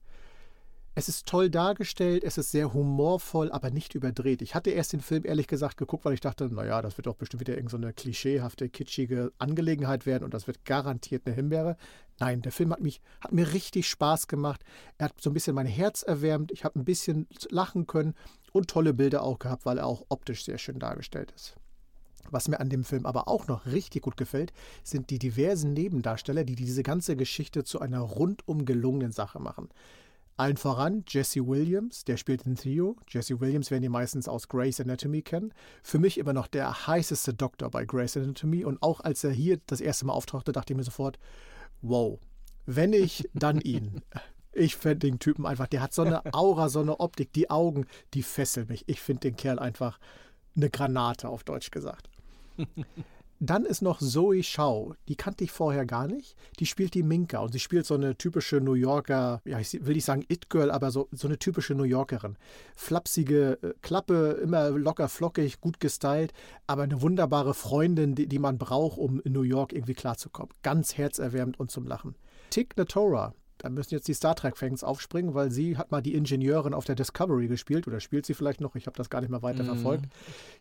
Es 0.96 1.08
ist 1.08 1.26
toll 1.26 1.50
dargestellt, 1.50 2.24
es 2.24 2.36
ist 2.36 2.50
sehr 2.50 2.74
humorvoll, 2.74 3.52
aber 3.52 3.70
nicht 3.70 3.94
überdreht. 3.94 4.42
Ich 4.42 4.56
hatte 4.56 4.70
erst 4.70 4.92
den 4.92 5.00
Film 5.00 5.24
ehrlich 5.24 5.46
gesagt 5.46 5.76
geguckt, 5.76 6.04
weil 6.04 6.14
ich 6.14 6.20
dachte, 6.20 6.52
naja, 6.52 6.82
das 6.82 6.98
wird 6.98 7.06
doch 7.06 7.14
bestimmt 7.14 7.40
wieder 7.40 7.54
irgendeine 7.54 7.88
so 7.88 7.92
klischeehafte, 7.94 8.68
kitschige 8.68 9.32
Angelegenheit 9.38 10.04
werden 10.04 10.24
und 10.24 10.34
das 10.34 10.48
wird 10.48 10.64
garantiert 10.64 11.26
eine 11.26 11.36
Himbeere. 11.36 11.76
Nein, 12.18 12.42
der 12.42 12.50
Film 12.50 12.72
hat, 12.72 12.80
mich, 12.80 13.00
hat 13.20 13.32
mir 13.32 13.52
richtig 13.52 13.88
Spaß 13.88 14.26
gemacht. 14.26 14.64
Er 14.98 15.06
hat 15.06 15.14
so 15.20 15.30
ein 15.30 15.34
bisschen 15.34 15.54
mein 15.54 15.66
Herz 15.66 16.02
erwärmt. 16.02 16.50
Ich 16.50 16.64
habe 16.64 16.78
ein 16.78 16.84
bisschen 16.84 17.28
lachen 17.50 17.86
können 17.86 18.14
und 18.52 18.68
tolle 18.68 18.92
Bilder 18.92 19.22
auch 19.22 19.38
gehabt, 19.38 19.66
weil 19.66 19.78
er 19.78 19.86
auch 19.86 20.06
optisch 20.08 20.44
sehr 20.44 20.58
schön 20.58 20.80
dargestellt 20.80 21.32
ist. 21.36 21.54
Was 22.30 22.48
mir 22.48 22.60
an 22.60 22.68
dem 22.68 22.84
Film 22.84 23.06
aber 23.06 23.28
auch 23.28 23.46
noch 23.46 23.66
richtig 23.66 24.02
gut 24.02 24.16
gefällt, 24.16 24.52
sind 24.82 25.10
die 25.10 25.18
diversen 25.18 25.72
Nebendarsteller, 25.72 26.44
die 26.44 26.56
diese 26.56 26.82
ganze 26.82 27.16
Geschichte 27.16 27.64
zu 27.64 27.80
einer 27.80 28.00
rundum 28.00 28.64
gelungenen 28.64 29.12
Sache 29.12 29.40
machen. 29.40 29.68
Allen 30.40 30.56
voran 30.56 31.04
Jesse 31.06 31.46
Williams, 31.46 32.04
der 32.04 32.16
spielt 32.16 32.46
den 32.46 32.56
Theo. 32.56 32.96
Jesse 33.06 33.40
Williams 33.40 33.70
werden 33.70 33.82
die 33.82 33.90
meistens 33.90 34.26
aus 34.26 34.48
Grey's 34.48 34.80
Anatomy 34.80 35.20
kennen. 35.20 35.52
Für 35.82 35.98
mich 35.98 36.16
immer 36.16 36.32
noch 36.32 36.46
der 36.46 36.86
heißeste 36.86 37.34
Doktor 37.34 37.70
bei 37.70 37.84
Grey's 37.84 38.16
Anatomy. 38.16 38.64
Und 38.64 38.82
auch 38.82 39.00
als 39.00 39.22
er 39.22 39.32
hier 39.32 39.60
das 39.66 39.82
erste 39.82 40.06
Mal 40.06 40.14
auftauchte, 40.14 40.52
dachte 40.52 40.72
ich 40.72 40.78
mir 40.78 40.82
sofort, 40.82 41.18
wow, 41.82 42.18
wenn 42.64 42.94
ich, 42.94 43.28
dann 43.34 43.60
ihn. 43.60 44.00
Ich 44.52 44.74
fände 44.74 45.06
den 45.06 45.20
Typen 45.20 45.46
einfach, 45.46 45.68
der 45.68 45.80
hat 45.80 45.94
so 45.94 46.02
eine 46.02 46.22
Aura, 46.34 46.68
so 46.70 46.80
eine 46.80 46.98
Optik, 46.98 47.32
die 47.32 47.50
Augen, 47.50 47.86
die 48.14 48.24
fesseln 48.24 48.66
mich. 48.66 48.82
Ich 48.88 49.00
finde 49.00 49.20
den 49.20 49.36
Kerl 49.36 49.60
einfach 49.60 50.00
eine 50.56 50.68
Granate, 50.70 51.28
auf 51.28 51.44
Deutsch 51.44 51.70
gesagt. 51.70 52.10
Dann 53.42 53.64
ist 53.64 53.80
noch 53.80 54.00
Zoe 54.00 54.42
Shaw, 54.42 54.92
die 55.08 55.16
kannte 55.16 55.44
ich 55.44 55.50
vorher 55.50 55.86
gar 55.86 56.06
nicht. 56.06 56.36
Die 56.58 56.66
spielt 56.66 56.92
die 56.92 57.02
Minka 57.02 57.38
und 57.38 57.52
sie 57.52 57.58
spielt 57.58 57.86
so 57.86 57.94
eine 57.94 58.14
typische 58.14 58.60
New 58.60 58.74
Yorker, 58.74 59.40
ja, 59.46 59.58
ich 59.58 59.72
will 59.86 59.94
nicht 59.94 60.04
sagen 60.04 60.26
It-Girl, 60.28 60.70
aber 60.70 60.90
so, 60.90 61.08
so 61.10 61.26
eine 61.26 61.38
typische 61.38 61.74
New 61.74 61.84
Yorkerin. 61.84 62.36
Flapsige 62.76 63.58
äh, 63.62 63.72
Klappe, 63.80 64.38
immer 64.42 64.68
locker 64.68 65.08
flockig, 65.08 65.62
gut 65.62 65.80
gestylt, 65.80 66.34
aber 66.66 66.82
eine 66.82 67.00
wunderbare 67.00 67.54
Freundin, 67.54 68.14
die, 68.14 68.26
die 68.26 68.38
man 68.38 68.58
braucht, 68.58 68.98
um 68.98 69.20
in 69.22 69.32
New 69.32 69.40
York 69.40 69.72
irgendwie 69.72 69.94
klarzukommen. 69.94 70.52
Ganz 70.62 70.98
herzerwärmend 70.98 71.58
und 71.58 71.70
zum 71.70 71.86
Lachen. 71.86 72.16
Tick 72.50 72.76
Natora, 72.76 73.32
da 73.60 73.68
müssen 73.68 73.94
jetzt 73.94 74.08
die 74.08 74.14
Star 74.14 74.34
Trek-Fans 74.34 74.82
aufspringen, 74.82 75.34
weil 75.34 75.50
sie 75.50 75.76
hat 75.76 75.90
mal 75.90 76.00
die 76.00 76.14
Ingenieurin 76.14 76.72
auf 76.72 76.86
der 76.86 76.94
Discovery 76.94 77.46
gespielt 77.46 77.86
oder 77.86 78.00
spielt 78.00 78.24
sie 78.24 78.34
vielleicht 78.34 78.60
noch, 78.60 78.74
ich 78.74 78.86
habe 78.86 78.96
das 78.96 79.10
gar 79.10 79.20
nicht 79.20 79.30
mehr 79.30 79.42
weiter 79.42 79.62
mm. 79.62 79.66
verfolgt, 79.66 80.06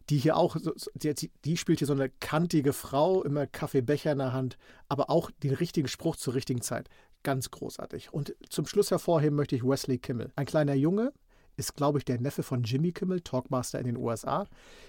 die 0.10 0.18
hier 0.18 0.36
auch, 0.36 0.58
die, 0.96 1.32
die, 1.46 1.58
spielt 1.58 1.80
hier 1.80 1.88
so 1.88 1.94
eine 1.94 2.10
kantige 2.10 2.74
Frau, 2.74 3.24
immer 3.24 3.48
Kaffeebecher 3.48 4.12
in 4.12 4.18
der 4.18 4.34
Hand, 4.34 4.58
aber 4.90 5.10
auch 5.10 5.32
den 5.44 5.54
richtigen 5.54 5.88
Spruch 5.88 6.18
zur 6.18 6.34
richtigen 6.34 6.62
Zeit. 6.62 6.90
Ganz 7.24 7.52
großartig. 7.52 8.14
Und 8.14 8.36
zum 8.50 8.66
Schluss 8.66 8.92
hervorheben 8.92 9.36
möchte 9.36 9.56
ich 9.56 9.64
Wesley 9.64 9.98
Kimmel. 9.98 10.32
Ein 10.36 10.46
kleiner 10.46 10.74
Junge, 10.74 11.14
ist, 11.60 11.76
glaube 11.76 12.00
ich, 12.00 12.06
der 12.06 12.20
Neffe 12.20 12.42
von 12.42 12.64
Jimmy 12.64 12.92
Kimmel, 12.92 13.22
Talkmaster 13.22 13.80
in 13.80 13.86
den 13.86 13.98
USA. 13.98 14.48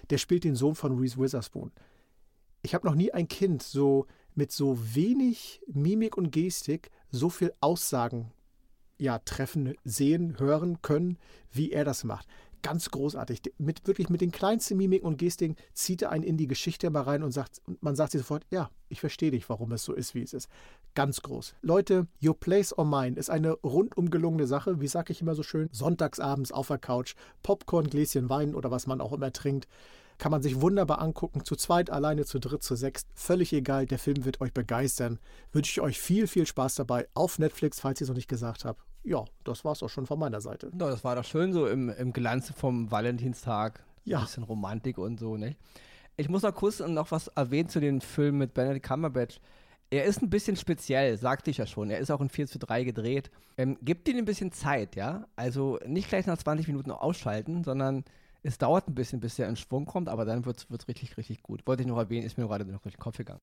Der 0.09 0.19
spielt 0.19 0.45
den 0.45 0.55
Sohn 0.55 0.77
von 0.77 0.97
Reese 0.97 1.19
Witherspoon. 1.19 1.73
Ich 2.63 2.75
habe 2.75 2.87
noch 2.87 2.95
nie 2.95 3.13
ein 3.13 3.29
Kind 3.29 3.63
so 3.63 4.07
mit 4.35 4.53
so 4.53 4.79
wenig 4.95 5.61
Mimik 5.67 6.17
und 6.17 6.31
Gestik 6.31 6.91
so 7.11 7.31
viel 7.31 7.53
Aussagen 7.61 8.33
ja, 8.99 9.19
treffen, 9.21 9.75
sehen, 9.85 10.39
hören 10.39 10.83
können, 10.83 11.19
wie 11.51 11.73
er 11.73 11.85
das 11.85 12.05
macht. 12.05 12.27
Ganz 12.63 12.91
großartig. 12.91 13.41
Mit, 13.57 13.87
wirklich 13.87 14.11
mit 14.11 14.21
den 14.21 14.33
kleinsten 14.33 14.77
Mimiken 14.77 15.07
und 15.07 15.17
Gestiken 15.17 15.57
zieht 15.73 16.03
er 16.03 16.11
einen 16.11 16.25
in 16.25 16.37
die 16.37 16.47
Geschichte 16.47 16.91
mal 16.91 17.03
rein 17.03 17.23
und 17.23 17.33
sagt, 17.33 17.63
und 17.65 17.83
man 17.83 17.97
sagt 17.97 18.13
sich 18.13 18.21
sofort, 18.21 18.45
ja, 18.51 18.71
ich 18.91 19.01
verstehe 19.01 19.31
dich, 19.31 19.49
warum 19.49 19.73
es 19.73 19.83
so 19.83 19.95
ist, 19.95 20.15
wie 20.15 20.23
es 20.23 20.35
ist. 20.35 20.51
Ganz 20.95 21.23
groß. 21.23 21.55
Leute, 21.63 22.07
Your 22.23 22.39
Place 22.39 22.77
or 22.77 22.85
Mine 22.85 23.17
ist 23.17 23.31
eine 23.31 23.53
rundum 23.53 24.11
gelungene 24.11 24.47
Sache, 24.47 24.81
wie 24.83 24.89
sage 24.89 25.13
ich 25.13 25.23
immer 25.23 25.35
so 25.35 25.43
schön, 25.43 25.71
sonntagsabends 25.73 26.53
auf 26.53 26.67
der 26.67 26.79
Couch, 26.79 27.15
Popcorn, 27.43 27.89
Gläschen 27.89 28.29
Wein 28.29 28.55
oder 28.55 28.71
was 28.71 28.87
man 28.87 29.01
auch 29.01 29.15
immer 29.15 29.33
trinkt 29.33 29.67
kann 30.21 30.31
man 30.31 30.43
sich 30.43 30.61
wunderbar 30.61 31.01
angucken. 31.01 31.45
Zu 31.45 31.57
zweit, 31.57 31.91
alleine, 31.91 32.25
zu 32.25 32.39
dritt, 32.39 32.63
zu 32.63 32.77
sechst. 32.77 33.09
Völlig 33.15 33.53
egal. 33.53 33.87
Der 33.87 33.99
Film 33.99 34.25
wird 34.25 34.41
euch 34.41 34.53
begeistern. 34.53 35.19
Wünsche 35.53 35.73
ich 35.73 35.81
euch 35.81 36.01
viel, 36.01 36.29
viel 36.29 36.47
Spaß 36.47 36.77
dabei 36.77 37.09
auf 37.15 37.41
Netflix, 37.41 37.81
falls 37.81 38.01
ihr 38.01 38.05
es 38.05 38.09
noch 38.09 38.17
nicht 38.17 38.29
gesagt 38.29 38.65
habt 38.65 38.81
ja, 39.03 39.25
das 39.45 39.65
war 39.65 39.73
es 39.73 39.83
auch 39.83 39.89
schon 39.89 40.07
von 40.07 40.19
meiner 40.19 40.41
Seite. 40.41 40.71
Ja, 40.79 40.91
das 40.91 41.05
war 41.05 41.17
doch 41.17 41.25
schön 41.25 41.53
so 41.53 41.67
im, 41.67 41.89
im 41.89 42.13
Glanz 42.13 42.53
vom 42.55 42.91
Valentinstag. 42.91 43.83
Ja. 44.05 44.19
Ein 44.19 44.25
bisschen 44.25 44.43
Romantik 44.43 44.99
und 44.99 45.19
so, 45.19 45.37
nicht? 45.37 45.59
Ich 46.17 46.29
muss 46.29 46.43
noch 46.43 46.55
kurz 46.55 46.81
noch 46.81 47.11
was 47.11 47.29
erwähnen 47.29 47.69
zu 47.69 47.81
dem 47.81 48.01
Film 48.01 48.39
mit 48.39 48.53
Benedict 48.53 48.87
Cumberbatch. 48.87 49.41
Er 49.91 50.05
ist 50.05 50.23
ein 50.23 50.31
bisschen 50.31 50.57
speziell, 50.57 51.17
sagte 51.17 51.51
ich 51.51 51.57
ja 51.57 51.67
schon. 51.67 51.91
Er 51.91 51.99
ist 51.99 52.11
auch 52.11 52.21
in 52.21 52.29
4 52.29 52.47
zu 52.47 52.59
3 52.59 52.85
gedreht. 52.85 53.31
Ähm, 53.57 53.77
gibt 53.83 54.07
ihm 54.09 54.19
ein 54.19 54.25
bisschen 54.25 54.53
Zeit, 54.53 54.97
ja? 54.97 55.27
Also 55.35 55.79
nicht 55.87 56.09
gleich 56.09 56.27
nach 56.27 56.39
20 56.39 56.69
Minuten 56.69 56.91
ausschalten, 56.91 57.65
sondern 57.65 58.05
es 58.43 58.59
dauert 58.59 58.89
ein 58.89 58.95
bisschen, 58.95 59.21
bis 59.21 59.39
er 59.39 59.49
in 59.49 59.57
Schwung 59.57 59.85
kommt, 59.87 60.09
aber 60.09 60.25
dann 60.25 60.45
wird 60.45 60.67
es 60.71 60.89
richtig, 60.89 61.17
richtig 61.17 61.43
gut. 61.43 61.67
Wollte 61.67 61.83
ich 61.83 61.89
noch 61.89 61.99
erwähnen, 61.99 62.27
ist 62.27 62.39
mir 62.39 62.47
gerade 62.47 62.65
noch 62.65 62.81
durch 62.81 62.95
den 62.95 63.01
Kopf 63.01 63.19
gegangen. 63.19 63.41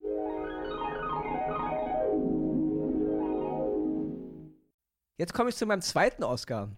Jetzt 5.17 5.33
komme 5.33 5.49
ich 5.49 5.55
zu 5.55 5.65
meinem 5.65 5.81
zweiten 5.81 6.23
Oscar. 6.23 6.69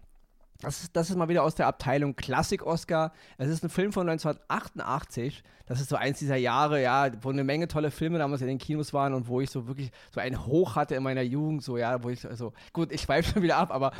Das 0.60 0.82
ist, 0.82 0.94
das 0.94 1.08
ist 1.08 1.16
mal 1.16 1.28
wieder 1.28 1.42
aus 1.42 1.54
der 1.54 1.66
Abteilung 1.66 2.14
Klassik-Oscar. 2.14 3.12
Es 3.38 3.48
ist 3.48 3.64
ein 3.64 3.70
Film 3.70 3.92
von 3.92 4.08
1988. 4.08 5.42
Das 5.64 5.80
ist 5.80 5.88
so 5.88 5.96
eins 5.96 6.18
dieser 6.18 6.36
Jahre, 6.36 6.82
ja, 6.82 7.10
wo 7.22 7.30
eine 7.30 7.44
Menge 7.44 7.66
tolle 7.68 7.90
Filme 7.90 8.18
damals 8.18 8.42
in 8.42 8.48
den 8.48 8.58
Kinos 8.58 8.92
waren 8.92 9.14
und 9.14 9.28
wo 9.28 9.40
ich 9.40 9.50
so 9.50 9.68
wirklich 9.68 9.90
so 10.12 10.20
einen 10.20 10.44
Hoch 10.46 10.76
hatte 10.76 10.96
in 10.96 11.02
meiner 11.02 11.22
Jugend, 11.22 11.62
so, 11.62 11.78
ja, 11.78 12.02
wo 12.02 12.10
ich 12.10 12.20
so, 12.20 12.28
also, 12.28 12.52
gut, 12.72 12.92
ich 12.92 13.00
schweife 13.02 13.32
schon 13.32 13.42
wieder 13.42 13.56
ab, 13.56 13.70
aber 13.70 13.92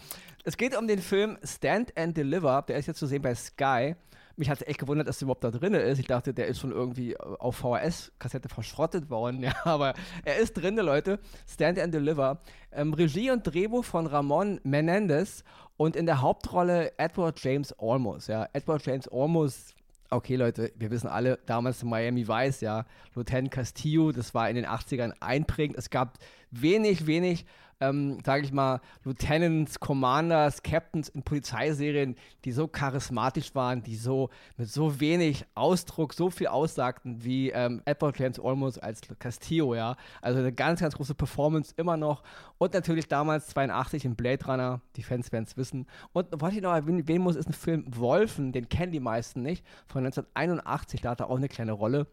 es 0.45 0.57
geht 0.57 0.76
um 0.76 0.87
den 0.87 1.00
Film 1.00 1.38
Stand 1.45 1.97
and 1.97 2.17
Deliver. 2.17 2.62
Der 2.69 2.76
ist 2.76 2.87
jetzt 2.87 2.99
zu 2.99 3.07
sehen 3.07 3.23
bei 3.23 3.35
Sky 3.35 3.95
mich 4.41 4.51
hat 4.51 4.61
es 4.61 4.67
echt 4.67 4.81
gewundert, 4.81 5.07
dass 5.07 5.19
der 5.19 5.27
überhaupt 5.27 5.45
da 5.45 5.51
drin 5.51 5.75
ist. 5.75 5.99
Ich 5.99 6.07
dachte, 6.07 6.35
der 6.35 6.49
ist 6.49 6.59
schon 6.59 6.73
irgendwie 6.73 7.17
auf 7.17 7.57
VHS-Kassette 7.57 8.49
verschrottet 8.49 9.09
worden. 9.09 9.41
Ja, 9.51 9.55
aber 9.65 9.95
er 10.25 10.39
ist 10.39 10.55
drin, 10.55 10.77
Leute. 10.77 11.19
Stand 11.47 11.79
and 11.79 11.95
Deliver. 11.95 12.41
Ähm, 12.73 12.93
Regie 12.95 13.31
und 13.31 13.45
Drehbuch 13.45 13.85
von 13.85 14.07
Ramon 14.07 14.61
Menendez 14.65 15.45
und 15.77 15.97
in 15.97 16.07
der 16.07 16.21
Hauptrolle 16.21 16.93
Edward 16.99 17.43
James 17.43 17.75
Olmos. 17.79 18.27
Ja, 18.27 18.49
Edward 18.53 18.85
James 18.85 19.11
Olmos 19.11 19.75
okay, 20.11 20.37
Leute, 20.37 20.73
wir 20.77 20.91
wissen 20.91 21.09
alle, 21.09 21.39
damals 21.47 21.85
Miami 21.85 22.27
Vice, 22.27 22.63
ja, 22.63 22.85
Lieutenant 23.15 23.53
Castillo, 23.53 24.11
das 24.11 24.35
war 24.35 24.51
in 24.51 24.57
den 24.57 24.67
80ern 24.67 25.13
einprägend. 25.21 25.79
Es 25.79 25.89
gab 25.89 26.19
wenig, 26.51 27.07
wenig 27.07 27.47
ähm, 27.81 28.19
sage 28.25 28.45
ich 28.45 28.53
mal, 28.53 28.81
Lieutenants, 29.05 29.81
Commanders, 29.81 30.63
Captains 30.63 31.09
in 31.09 31.23
Polizeiserien, 31.23 32.17
die 32.45 32.53
so 32.53 32.69
charismatisch 32.69 33.55
waren, 33.55 33.83
die 33.83 33.97
so 33.97 34.31
mit 34.57 34.69
so 34.69 35.01
wenig 35.01 35.45
Ausdruck 35.55 36.15
so 36.15 36.31
viel 36.31 36.49
aussagten 36.49 37.25
wie 37.25 37.51
ähm, 37.51 37.83
Edward 37.85 38.19
James 38.19 38.39
Olmos 38.39 38.79
als 38.79 39.01
Castillo, 39.19 39.75
ja. 39.75 39.97
Also 40.21 40.39
eine 40.39 40.53
ganz, 40.53 40.81
ganz 40.81 40.95
große 40.95 41.15
Performance 41.15 41.73
immer 41.77 41.97
noch. 41.97 42.23
Und 42.59 42.75
natürlich 42.75 43.09
damals 43.09 43.49
82 43.49 44.05
in 44.05 44.15
Blade 44.15 44.45
Runner, 44.45 44.81
die 44.97 45.03
Fans 45.03 45.33
werden 45.33 45.45
es 45.45 45.57
wissen. 45.57 45.87
Und 46.13 46.29
was 46.33 46.55
ich 46.55 46.61
noch 46.61 46.75
erwähnen 46.75 47.23
muss, 47.23 47.37
ist 47.37 47.49
ein 47.49 47.55
Film 47.55 47.85
Wolfen, 47.89 48.53
den 48.53 48.69
kennen 48.69 48.93
die 48.93 49.01
meisten 49.01 49.43
nicht, 49.43 49.65
von 49.87 50.05
1981, 50.05 51.01
da 51.01 51.11
hat 51.11 51.21
er 51.21 51.31
auch 51.31 51.37
eine 51.37 51.49
kleine 51.49 51.73
Rolle. 51.73 52.07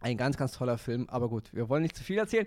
Ein 0.00 0.16
ganz, 0.16 0.36
ganz 0.36 0.52
toller 0.52 0.78
Film, 0.78 1.06
aber 1.10 1.28
gut, 1.28 1.52
wir 1.52 1.68
wollen 1.68 1.82
nicht 1.82 1.96
zu 1.96 2.02
viel 2.02 2.16
erzählen. 2.16 2.46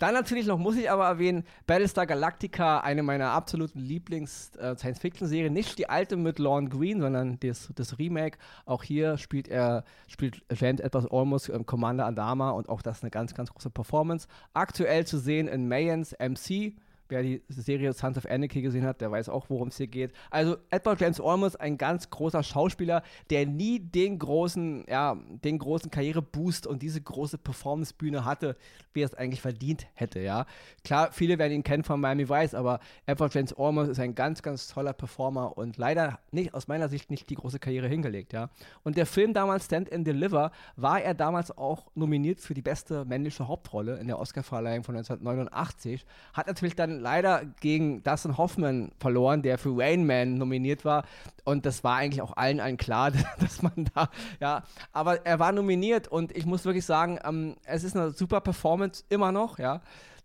Dann 0.00 0.14
natürlich 0.14 0.46
noch, 0.46 0.58
muss 0.58 0.76
ich 0.76 0.90
aber 0.90 1.04
erwähnen, 1.04 1.44
Battlestar 1.66 2.06
Galactica, 2.06 2.80
eine 2.80 3.02
meiner 3.02 3.32
absoluten 3.32 3.80
Lieblings-Science-Fiction-Serien. 3.80 5.52
Nicht 5.52 5.78
die 5.78 5.90
alte 5.90 6.16
mit 6.16 6.38
Lorne 6.38 6.70
Green, 6.70 7.02
sondern 7.02 7.38
das, 7.40 7.70
das 7.74 7.98
Remake. 7.98 8.38
Auch 8.64 8.82
hier 8.82 9.18
spielt 9.18 9.46
er, 9.46 9.84
spielt 10.08 10.42
James 10.50 10.80
etwas 10.80 11.06
Almost 11.06 11.50
ähm, 11.50 11.66
Commander 11.66 12.06
Adama 12.06 12.50
und 12.52 12.70
auch 12.70 12.80
das 12.80 13.02
eine 13.02 13.10
ganz, 13.10 13.34
ganz 13.34 13.52
große 13.52 13.68
Performance. 13.68 14.26
Aktuell 14.54 15.06
zu 15.06 15.18
sehen 15.18 15.48
in 15.48 15.68
Mayans 15.68 16.16
MC 16.18 16.72
Wer 17.10 17.22
die 17.22 17.42
Serie 17.48 17.92
Sons 17.92 18.16
of 18.16 18.26
Anarchy 18.26 18.62
gesehen 18.62 18.84
hat, 18.84 19.00
der 19.00 19.10
weiß 19.10 19.28
auch, 19.28 19.50
worum 19.50 19.68
es 19.68 19.76
hier 19.76 19.88
geht. 19.88 20.12
Also 20.30 20.56
Edward 20.70 21.00
James 21.00 21.20
Olmos, 21.20 21.56
ein 21.56 21.78
ganz 21.78 22.10
großer 22.10 22.42
Schauspieler, 22.42 23.02
der 23.30 23.46
nie 23.46 23.80
den 23.80 24.18
großen, 24.18 24.84
ja, 24.88 25.16
den 25.44 25.58
großen 25.58 25.90
Karriereboost 25.90 26.66
und 26.66 26.82
diese 26.82 27.00
große 27.00 27.38
Performancebühne 27.38 28.24
hatte, 28.24 28.56
wie 28.92 29.02
er 29.02 29.06
es 29.06 29.14
eigentlich 29.14 29.40
verdient 29.40 29.86
hätte, 29.94 30.20
ja. 30.20 30.46
Klar, 30.84 31.10
viele 31.12 31.38
werden 31.38 31.52
ihn 31.52 31.62
kennen 31.62 31.84
von 31.84 32.00
Miami 32.00 32.28
Vice, 32.28 32.54
aber 32.54 32.80
Edward 33.06 33.34
James 33.34 33.56
Olmos 33.56 33.88
ist 33.88 34.00
ein 34.00 34.14
ganz, 34.14 34.42
ganz 34.42 34.68
toller 34.68 34.92
Performer 34.92 35.56
und 35.56 35.76
leider 35.76 36.20
nicht, 36.30 36.54
aus 36.54 36.68
meiner 36.68 36.88
Sicht 36.88 37.10
nicht 37.10 37.28
die 37.30 37.34
große 37.34 37.58
Karriere 37.58 37.88
hingelegt, 37.88 38.32
ja. 38.32 38.50
Und 38.82 38.96
der 38.96 39.06
Film 39.06 39.34
damals 39.34 39.66
Stand 39.66 39.92
and 39.92 40.06
Deliver 40.06 40.52
war 40.76 41.02
er 41.02 41.14
damals 41.14 41.56
auch 41.56 41.90
nominiert 41.94 42.40
für 42.40 42.54
die 42.54 42.62
beste 42.62 43.04
männliche 43.04 43.48
Hauptrolle 43.48 43.98
in 43.98 44.06
der 44.06 44.18
Oscarverleihung 44.18 44.84
von 44.84 44.96
1989. 44.96 46.04
Hat 46.32 46.46
natürlich 46.46 46.76
dann 46.76 46.99
leider 47.00 47.42
gegen 47.60 48.02
Dustin 48.02 48.38
Hoffman 48.38 48.92
verloren, 48.98 49.42
der 49.42 49.58
für 49.58 49.76
Rain 49.76 50.06
Man 50.06 50.38
nominiert 50.38 50.84
war. 50.84 51.04
Und 51.44 51.66
das 51.66 51.82
war 51.82 51.96
eigentlich 51.96 52.22
auch 52.22 52.36
allen 52.36 52.60
allen 52.60 52.76
klar, 52.76 53.10
dass 53.40 53.62
man 53.62 53.88
da, 53.94 54.08
ja, 54.40 54.62
aber 54.92 55.26
er 55.26 55.38
war 55.38 55.52
nominiert 55.52 56.08
und 56.08 56.36
ich 56.36 56.46
muss 56.46 56.64
wirklich 56.64 56.84
sagen, 56.84 57.18
ähm, 57.24 57.56
es 57.64 57.84
ist 57.84 57.96
eine 57.96 58.10
super 58.10 58.40
Performance 58.40 59.04
immer 59.08 59.32
noch, 59.32 59.58
ja. 59.58 59.80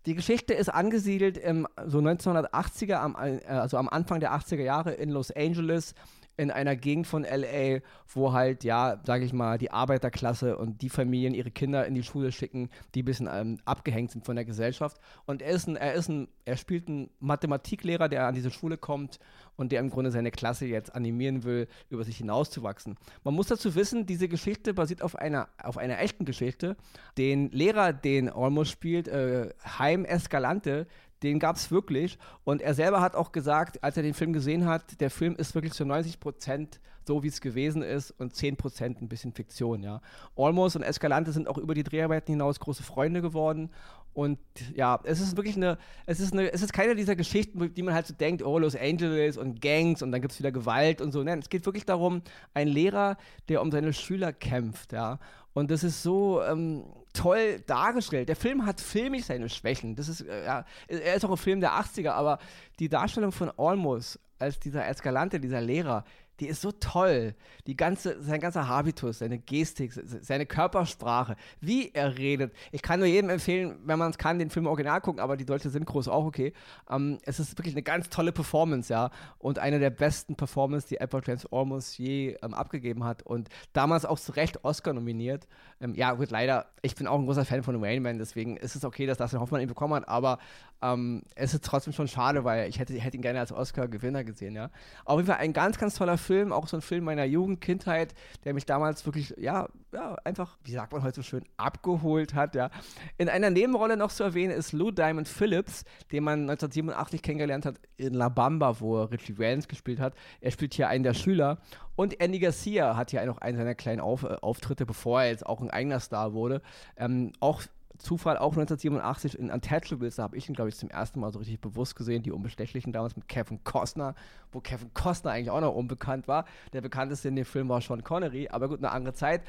Die 0.06 0.14
Geschichte 0.14 0.54
ist 0.54 0.68
angesiedelt 0.68 1.36
im 1.36 1.66
so 1.84 1.98
1980er, 1.98 2.94
am, 2.94 3.16
äh, 3.16 3.44
also 3.48 3.76
am 3.76 3.88
Anfang 3.88 4.20
der 4.20 4.32
80er 4.32 4.62
Jahre 4.62 4.92
in 4.92 5.10
Los 5.10 5.32
Angeles 5.32 5.94
in 6.36 6.50
einer 6.50 6.76
Gegend 6.76 7.06
von 7.06 7.24
LA, 7.24 7.80
wo 8.08 8.32
halt, 8.32 8.64
ja, 8.64 9.00
sage 9.04 9.24
ich 9.24 9.32
mal, 9.32 9.58
die 9.58 9.70
Arbeiterklasse 9.70 10.56
und 10.56 10.82
die 10.82 10.88
Familien 10.88 11.34
ihre 11.34 11.50
Kinder 11.50 11.86
in 11.86 11.94
die 11.94 12.02
Schule 12.02 12.32
schicken, 12.32 12.70
die 12.94 13.02
ein 13.02 13.06
bisschen 13.06 13.28
ähm, 13.32 13.58
abgehängt 13.64 14.10
sind 14.10 14.24
von 14.24 14.36
der 14.36 14.44
Gesellschaft. 14.44 14.98
Und 15.24 15.42
er 15.42 15.50
ist 15.50 15.66
ein, 15.66 15.76
er 15.76 15.94
ist 15.94 16.08
ein, 16.08 16.28
er 16.44 16.56
spielt 16.56 16.88
einen 16.88 17.10
Mathematiklehrer, 17.20 18.08
der 18.08 18.26
an 18.26 18.34
diese 18.34 18.50
Schule 18.50 18.76
kommt 18.76 19.18
und 19.56 19.72
der 19.72 19.80
im 19.80 19.90
Grunde 19.90 20.10
seine 20.10 20.30
Klasse 20.30 20.66
jetzt 20.66 20.94
animieren 20.94 21.44
will, 21.44 21.68
über 21.88 22.04
sich 22.04 22.18
hinauszuwachsen. 22.18 22.96
Man 23.24 23.34
muss 23.34 23.48
dazu 23.48 23.74
wissen, 23.74 24.06
diese 24.06 24.28
Geschichte 24.28 24.74
basiert 24.74 25.02
auf 25.02 25.16
einer, 25.16 25.48
auf 25.62 25.78
einer 25.78 25.98
echten 26.00 26.24
Geschichte. 26.24 26.76
Den 27.16 27.50
Lehrer, 27.50 27.92
den 27.92 28.30
Olmos 28.30 28.68
spielt, 28.68 29.08
äh, 29.08 29.50
Heim 29.78 30.04
Escalante, 30.04 30.86
den 31.26 31.38
gab 31.38 31.56
es 31.56 31.70
wirklich. 31.70 32.18
Und 32.44 32.62
er 32.62 32.74
selber 32.74 33.00
hat 33.00 33.14
auch 33.14 33.32
gesagt, 33.32 33.82
als 33.82 33.96
er 33.96 34.02
den 34.02 34.14
Film 34.14 34.32
gesehen 34.32 34.66
hat, 34.66 35.00
der 35.00 35.10
Film 35.10 35.36
ist 35.36 35.54
wirklich 35.54 35.72
zu 35.72 35.84
90 35.84 36.20
Prozent 36.20 36.80
so, 37.06 37.22
wie 37.22 37.28
es 37.28 37.40
gewesen 37.40 37.82
ist 37.82 38.10
und 38.18 38.34
10 38.34 38.56
Prozent 38.56 39.00
ein 39.00 39.08
bisschen 39.08 39.32
Fiktion. 39.32 39.82
Ja. 39.82 40.00
Almost 40.36 40.76
und 40.76 40.82
Escalante 40.82 41.32
sind 41.32 41.48
auch 41.48 41.58
über 41.58 41.74
die 41.74 41.84
Dreharbeiten 41.84 42.32
hinaus 42.32 42.58
große 42.58 42.82
Freunde 42.82 43.22
geworden. 43.22 43.70
Und 44.12 44.38
ja, 44.74 44.98
es 45.04 45.20
ist 45.20 45.36
wirklich 45.36 45.56
eine, 45.56 45.76
es 46.06 46.20
ist 46.20 46.32
eine, 46.32 46.50
es 46.50 46.62
ist 46.62 46.72
keine 46.72 46.94
dieser 46.94 47.16
Geschichten, 47.16 47.74
die 47.74 47.82
man 47.82 47.94
halt 47.94 48.06
so 48.06 48.14
denkt, 48.14 48.42
oh, 48.42 48.58
Los 48.58 48.74
Angeles 48.74 49.36
und 49.36 49.60
Gangs 49.60 50.02
und 50.02 50.10
dann 50.10 50.22
gibt 50.22 50.32
es 50.32 50.38
wieder 50.38 50.50
Gewalt 50.50 51.02
und 51.02 51.12
so. 51.12 51.22
Nein, 51.22 51.40
es 51.40 51.50
geht 51.50 51.66
wirklich 51.66 51.84
darum, 51.84 52.22
ein 52.54 52.66
Lehrer, 52.66 53.18
der 53.50 53.60
um 53.60 53.70
seine 53.70 53.92
Schüler 53.92 54.32
kämpft, 54.32 54.92
ja. 54.92 55.18
Und 55.56 55.70
das 55.70 55.84
ist 55.84 56.02
so 56.02 56.42
ähm, 56.42 56.84
toll 57.14 57.62
dargestellt. 57.66 58.28
Der 58.28 58.36
Film 58.36 58.66
hat 58.66 58.78
filmisch 58.78 59.24
seine 59.24 59.48
Schwächen. 59.48 59.96
Das 59.96 60.06
ist, 60.06 60.20
äh, 60.20 60.44
ja, 60.44 60.66
er 60.86 61.14
ist 61.14 61.24
auch 61.24 61.30
ein 61.30 61.38
Film 61.38 61.60
der 61.60 61.72
80er, 61.72 62.10
aber 62.10 62.38
die 62.78 62.90
Darstellung 62.90 63.32
von 63.32 63.50
Almost 63.56 64.20
als 64.38 64.60
dieser 64.60 64.86
Escalante, 64.86 65.40
dieser 65.40 65.62
Lehrer, 65.62 66.04
die 66.40 66.48
ist 66.48 66.60
so 66.60 66.72
toll. 66.72 67.34
Die 67.66 67.76
ganze, 67.76 68.22
sein 68.22 68.40
ganzer 68.40 68.68
Habitus, 68.68 69.18
seine 69.18 69.38
Gestik, 69.38 69.92
seine 69.92 70.46
Körpersprache, 70.46 71.36
wie 71.60 71.90
er 71.92 72.18
redet. 72.18 72.52
Ich 72.72 72.82
kann 72.82 73.00
nur 73.00 73.08
jedem 73.08 73.30
empfehlen, 73.30 73.78
wenn 73.84 73.98
man 73.98 74.10
es 74.10 74.18
kann, 74.18 74.38
den 74.38 74.50
Film 74.50 74.66
original 74.66 75.00
gucken, 75.00 75.20
aber 75.20 75.36
die 75.36 75.46
deutsche 75.46 75.70
Synchro 75.70 76.00
ist 76.00 76.08
auch 76.08 76.24
okay. 76.24 76.52
Ähm, 76.90 77.18
es 77.22 77.40
ist 77.40 77.58
wirklich 77.58 77.74
eine 77.74 77.82
ganz 77.82 78.10
tolle 78.10 78.32
Performance, 78.32 78.92
ja. 78.92 79.10
Und 79.38 79.58
eine 79.58 79.78
der 79.78 79.90
besten 79.90 80.36
Performances, 80.36 80.88
die 80.88 80.98
Edward 80.98 81.26
James 81.26 81.50
Olmos 81.52 81.96
je 81.96 82.36
ähm, 82.42 82.54
abgegeben 82.54 83.04
hat. 83.04 83.22
Und 83.22 83.48
damals 83.72 84.04
auch 84.04 84.18
zu 84.18 84.32
Recht 84.32 84.64
Oscar 84.64 84.92
nominiert. 84.92 85.46
Ähm, 85.80 85.94
ja, 85.94 86.12
gut, 86.12 86.30
leider, 86.30 86.66
ich 86.82 86.94
bin 86.94 87.06
auch 87.06 87.18
ein 87.18 87.24
großer 87.24 87.44
Fan 87.44 87.62
von 87.62 87.80
Wayne 87.80 88.00
Man, 88.00 88.18
deswegen 88.18 88.56
ist 88.56 88.76
es 88.76 88.84
okay, 88.84 89.06
dass 89.06 89.18
Dustin 89.18 89.40
Hoffmann 89.40 89.60
ihn 89.60 89.68
bekommen 89.68 89.94
hat, 89.94 90.08
aber 90.08 90.38
Ähm, 90.82 91.22
es 91.34 91.54
ist 91.54 91.64
trotzdem 91.64 91.92
schon 91.92 92.08
schade, 92.08 92.44
weil 92.44 92.68
ich 92.68 92.78
hätte, 92.78 92.94
hätte 92.94 93.16
ihn 93.16 93.22
gerne 93.22 93.40
als 93.40 93.52
Oscar-Gewinner 93.52 94.24
gesehen, 94.24 94.54
ja. 94.54 94.70
Auf 95.04 95.18
jeden 95.18 95.26
Fall 95.26 95.38
ein 95.38 95.52
ganz, 95.52 95.78
ganz 95.78 95.94
toller 95.94 96.18
Film, 96.18 96.52
auch 96.52 96.68
so 96.68 96.76
ein 96.76 96.82
Film 96.82 97.04
meiner 97.04 97.24
Jugend, 97.24 97.60
Kindheit, 97.60 98.14
der 98.44 98.54
mich 98.54 98.66
damals 98.66 99.04
wirklich, 99.06 99.34
ja, 99.38 99.68
ja, 99.92 100.16
einfach, 100.24 100.58
wie 100.64 100.72
sagt 100.72 100.92
man 100.92 101.02
heute 101.02 101.16
so 101.16 101.22
schön, 101.22 101.44
abgeholt 101.56 102.34
hat, 102.34 102.54
ja. 102.54 102.70
In 103.16 103.28
einer 103.28 103.50
Nebenrolle 103.50 103.96
noch 103.96 104.12
zu 104.12 104.22
erwähnen 104.22 104.52
ist 104.52 104.72
Lou 104.72 104.90
Diamond 104.90 105.28
Phillips, 105.28 105.84
den 106.12 106.24
man 106.24 106.40
1987 106.40 107.22
kennengelernt 107.22 107.64
hat 107.64 107.76
in 107.96 108.14
La 108.14 108.28
Bamba, 108.28 108.80
wo 108.80 109.00
er 109.00 109.10
Richie 109.10 109.38
Valens 109.38 109.68
gespielt 109.68 110.00
hat. 110.00 110.14
Er 110.40 110.50
spielt 110.50 110.74
hier 110.74 110.88
einen 110.88 111.04
der 111.04 111.14
Schüler. 111.14 111.58
Und 111.96 112.20
Andy 112.20 112.38
Garcia 112.38 112.94
hat 112.94 113.10
hier 113.10 113.24
noch 113.24 113.38
einen 113.38 113.56
seiner 113.56 113.74
kleinen 113.74 114.00
Auf 114.00 114.22
äh, 114.22 114.36
Auftritte, 114.42 114.84
bevor 114.84 115.22
er 115.22 115.30
jetzt 115.30 115.46
auch 115.46 115.62
ein 115.62 115.70
eigener 115.70 115.98
Star 116.00 116.34
wurde. 116.34 116.60
Ähm, 116.96 117.32
auch 117.40 117.62
Zufall 117.98 118.38
auch 118.38 118.52
1987 118.52 119.38
in 119.38 119.50
Untouchables, 119.50 120.16
da 120.16 120.24
habe 120.24 120.36
ich 120.36 120.48
ihn, 120.48 120.54
glaube 120.54 120.68
ich, 120.68 120.76
zum 120.76 120.90
ersten 120.90 121.20
Mal 121.20 121.32
so 121.32 121.38
richtig 121.38 121.60
bewusst 121.60 121.96
gesehen, 121.96 122.22
die 122.22 122.32
Unbestechlichen 122.32 122.92
damals 122.92 123.16
mit 123.16 123.28
Kevin 123.28 123.62
Costner, 123.64 124.14
wo 124.52 124.60
Kevin 124.60 124.92
Costner 124.94 125.32
eigentlich 125.32 125.50
auch 125.50 125.60
noch 125.60 125.74
unbekannt 125.74 126.28
war. 126.28 126.44
Der 126.72 126.80
bekannteste 126.80 127.28
in 127.28 127.36
dem 127.36 127.44
Film 127.44 127.68
war 127.68 127.80
Sean 127.80 128.04
Connery, 128.04 128.48
aber 128.48 128.68
gut, 128.68 128.78
eine 128.78 128.90
andere 128.90 129.14
Zeit. 129.14 129.42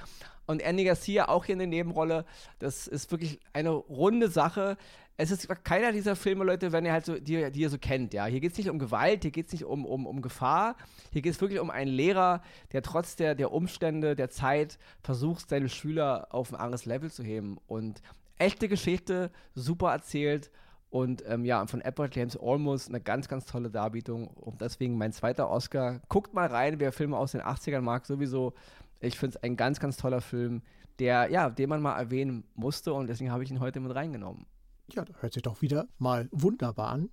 Und 0.47 0.61
Andy 0.61 0.85
Garcia 0.85 1.27
auch 1.27 1.45
hier 1.45 1.53
in 1.53 1.59
der 1.59 1.67
Nebenrolle, 1.67 2.25
das 2.59 2.87
ist 2.87 3.11
wirklich 3.11 3.39
eine 3.53 3.69
runde 3.69 4.29
Sache. 4.29 4.77
Es 5.17 5.29
ist 5.29 5.47
keiner 5.63 5.91
dieser 5.91 6.15
Filme, 6.15 6.45
Leute, 6.45 6.71
wenn 6.71 6.85
ihr 6.85 6.93
halt 6.93 7.05
so, 7.05 7.19
die, 7.19 7.51
die 7.51 7.59
ihr 7.59 7.69
so 7.69 7.77
kennt, 7.77 8.13
ja. 8.13 8.25
Hier 8.27 8.39
geht 8.39 8.53
es 8.53 8.57
nicht 8.57 8.69
um 8.69 8.79
Gewalt, 8.79 9.23
hier 9.23 9.31
geht 9.31 9.47
es 9.47 9.51
nicht 9.51 9.65
um, 9.65 9.85
um, 9.85 10.05
um 10.05 10.21
Gefahr, 10.21 10.77
hier 11.11 11.21
geht 11.21 11.33
es 11.33 11.41
wirklich 11.41 11.59
um 11.59 11.69
einen 11.69 11.91
Lehrer, 11.91 12.41
der 12.71 12.81
trotz 12.81 13.15
der, 13.15 13.35
der 13.35 13.51
Umstände, 13.51 14.15
der 14.15 14.29
Zeit 14.29 14.77
versucht, 15.01 15.49
seine 15.49 15.69
Schüler 15.69 16.27
auf 16.29 16.53
ein 16.53 16.59
anderes 16.59 16.85
Level 16.85 17.11
zu 17.11 17.23
heben. 17.23 17.57
Und 17.67 18.01
echte 18.37 18.67
Geschichte, 18.67 19.31
super 19.55 19.91
erzählt 19.91 20.51
und 20.89 21.23
ähm, 21.27 21.45
ja, 21.45 21.65
von 21.67 21.81
Edward 21.81 22.15
James 22.15 22.39
Olmos 22.39 22.87
eine 22.87 23.01
ganz, 23.01 23.27
ganz 23.27 23.45
tolle 23.45 23.69
Darbietung 23.69 24.27
und 24.27 24.61
deswegen 24.61 24.97
mein 24.97 25.11
zweiter 25.11 25.49
Oscar. 25.49 26.01
Guckt 26.07 26.33
mal 26.33 26.47
rein, 26.47 26.79
wer 26.79 26.91
Filme 26.91 27.17
aus 27.17 27.33
den 27.33 27.41
80ern 27.41 27.81
mag, 27.81 28.05
sowieso. 28.05 28.53
Ich 28.99 29.17
finde 29.17 29.37
es 29.37 29.43
ein 29.43 29.57
ganz, 29.57 29.79
ganz 29.79 29.97
toller 29.97 30.21
Film, 30.21 30.61
der, 30.99 31.29
ja, 31.29 31.49
den 31.49 31.69
man 31.69 31.81
mal 31.81 31.97
erwähnen 31.97 32.45
musste 32.55 32.93
und 32.93 33.07
deswegen 33.07 33.31
habe 33.31 33.43
ich 33.43 33.51
ihn 33.51 33.59
heute 33.59 33.79
mit 33.79 33.93
reingenommen. 33.93 34.45
Ja, 34.93 35.03
hört 35.19 35.33
sich 35.33 35.43
doch 35.43 35.61
wieder 35.61 35.87
mal 35.97 36.29
wunderbar 36.31 36.89
an. 36.89 37.09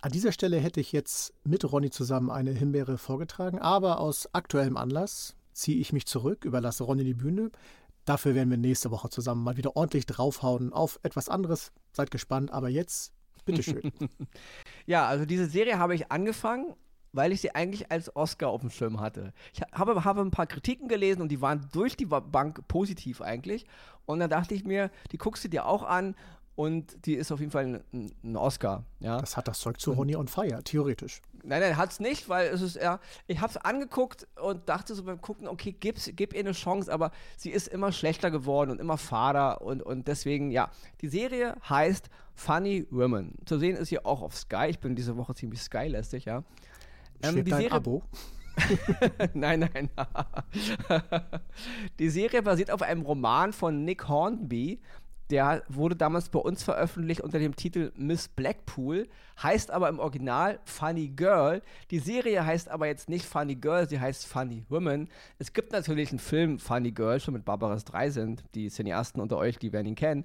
An 0.00 0.12
dieser 0.12 0.32
Stelle 0.32 0.58
hätte 0.58 0.80
ich 0.80 0.92
jetzt 0.92 1.34
mit 1.44 1.70
Ronny 1.70 1.90
zusammen 1.90 2.30
eine 2.30 2.52
Himbeere 2.52 2.98
vorgetragen, 2.98 3.58
aber 3.58 4.00
aus 4.00 4.32
aktuellem 4.32 4.76
Anlass 4.76 5.36
ziehe 5.52 5.78
ich 5.78 5.92
mich 5.92 6.06
zurück, 6.06 6.44
überlasse 6.44 6.84
Ronny 6.84 7.04
die 7.04 7.14
Bühne. 7.14 7.50
Dafür 8.08 8.34
werden 8.34 8.48
wir 8.48 8.56
nächste 8.56 8.90
Woche 8.90 9.10
zusammen 9.10 9.44
mal 9.44 9.58
wieder 9.58 9.76
ordentlich 9.76 10.06
draufhauen 10.06 10.72
auf 10.72 10.98
etwas 11.02 11.28
anderes. 11.28 11.72
Seid 11.92 12.10
gespannt, 12.10 12.50
aber 12.50 12.70
jetzt, 12.70 13.12
bitteschön. 13.44 13.92
ja, 14.86 15.06
also 15.06 15.26
diese 15.26 15.44
Serie 15.44 15.78
habe 15.78 15.94
ich 15.94 16.10
angefangen, 16.10 16.74
weil 17.12 17.32
ich 17.32 17.42
sie 17.42 17.54
eigentlich 17.54 17.92
als 17.92 18.16
Oscar 18.16 18.48
auf 18.48 18.62
dem 18.62 18.70
Schirm 18.70 18.98
hatte. 18.98 19.34
Ich 19.52 19.60
habe, 19.74 20.06
habe 20.06 20.22
ein 20.22 20.30
paar 20.30 20.46
Kritiken 20.46 20.88
gelesen 20.88 21.20
und 21.20 21.28
die 21.28 21.42
waren 21.42 21.68
durch 21.70 21.98
die 21.98 22.06
Bank 22.06 22.66
positiv 22.66 23.20
eigentlich. 23.20 23.66
Und 24.06 24.20
dann 24.20 24.30
dachte 24.30 24.54
ich 24.54 24.64
mir, 24.64 24.90
die 25.12 25.18
guckst 25.18 25.44
du 25.44 25.48
dir 25.48 25.66
auch 25.66 25.82
an 25.82 26.16
und 26.58 27.06
die 27.06 27.14
ist 27.14 27.30
auf 27.30 27.38
jeden 27.38 27.52
Fall 27.52 27.82
ein, 27.92 28.12
ein 28.24 28.36
Oscar. 28.36 28.82
Ja? 28.98 29.20
Das 29.20 29.36
hat 29.36 29.46
das 29.46 29.60
Zeug 29.60 29.78
zu 29.78 29.92
Ronny 29.92 30.16
on 30.16 30.26
Fire, 30.26 30.60
theoretisch. 30.64 31.22
Nein, 31.44 31.60
nein, 31.60 31.76
hat 31.76 31.92
es 31.92 32.00
nicht, 32.00 32.28
weil 32.28 32.48
es 32.48 32.62
ist 32.62 32.74
eher, 32.74 32.98
ich 33.28 33.40
habe 33.40 33.52
es 33.52 33.56
angeguckt 33.58 34.26
und 34.42 34.68
dachte 34.68 34.96
so 34.96 35.04
beim 35.04 35.20
Gucken, 35.20 35.46
okay, 35.46 35.70
gib's, 35.70 36.10
gib 36.16 36.34
ihr 36.34 36.40
eine 36.40 36.50
Chance, 36.50 36.92
aber 36.92 37.12
sie 37.36 37.50
ist 37.50 37.68
immer 37.68 37.92
schlechter 37.92 38.32
geworden 38.32 38.72
und 38.72 38.80
immer 38.80 38.98
fader 38.98 39.62
und, 39.62 39.84
und 39.84 40.08
deswegen, 40.08 40.50
ja, 40.50 40.68
die 41.00 41.06
Serie 41.06 41.54
heißt 41.68 42.10
Funny 42.34 42.88
Women. 42.90 43.36
Zu 43.44 43.60
sehen 43.60 43.76
ist 43.76 43.90
sie 43.90 44.04
auch 44.04 44.20
auf 44.20 44.34
Sky, 44.34 44.66
ich 44.68 44.80
bin 44.80 44.96
diese 44.96 45.16
Woche 45.16 45.36
ziemlich 45.36 45.62
Sky-lästig, 45.62 46.24
ja. 46.24 46.42
Ähm, 47.22 47.44
die 47.44 47.52
Serie, 47.52 47.70
Abo? 47.70 48.02
nein, 49.32 49.60
nein. 49.72 49.90
die 52.00 52.10
Serie 52.10 52.42
basiert 52.42 52.72
auf 52.72 52.82
einem 52.82 53.02
Roman 53.02 53.52
von 53.52 53.84
Nick 53.84 54.08
Hornby 54.08 54.80
der 55.30 55.62
wurde 55.68 55.96
damals 55.96 56.28
bei 56.28 56.38
uns 56.38 56.62
veröffentlicht 56.62 57.20
unter 57.20 57.38
dem 57.38 57.54
Titel 57.54 57.92
Miss 57.96 58.28
Blackpool, 58.28 59.08
heißt 59.42 59.70
aber 59.70 59.88
im 59.88 59.98
Original 59.98 60.58
Funny 60.64 61.08
Girl. 61.08 61.62
Die 61.90 61.98
Serie 61.98 62.44
heißt 62.44 62.70
aber 62.70 62.86
jetzt 62.86 63.08
nicht 63.08 63.26
Funny 63.26 63.54
Girl, 63.54 63.88
sie 63.88 64.00
heißt 64.00 64.26
Funny 64.26 64.64
Woman. 64.68 65.08
Es 65.38 65.52
gibt 65.52 65.72
natürlich 65.72 66.10
einen 66.10 66.18
Film 66.18 66.58
Funny 66.58 66.92
Girl, 66.92 67.20
schon 67.20 67.34
mit 67.34 67.44
Barbara 67.44 67.78
Streisand. 67.78 68.42
Die 68.54 68.68
Cineasten 68.70 69.20
unter 69.20 69.36
euch, 69.36 69.58
die 69.58 69.72
werden 69.72 69.86
ihn 69.86 69.94
kennen. 69.94 70.24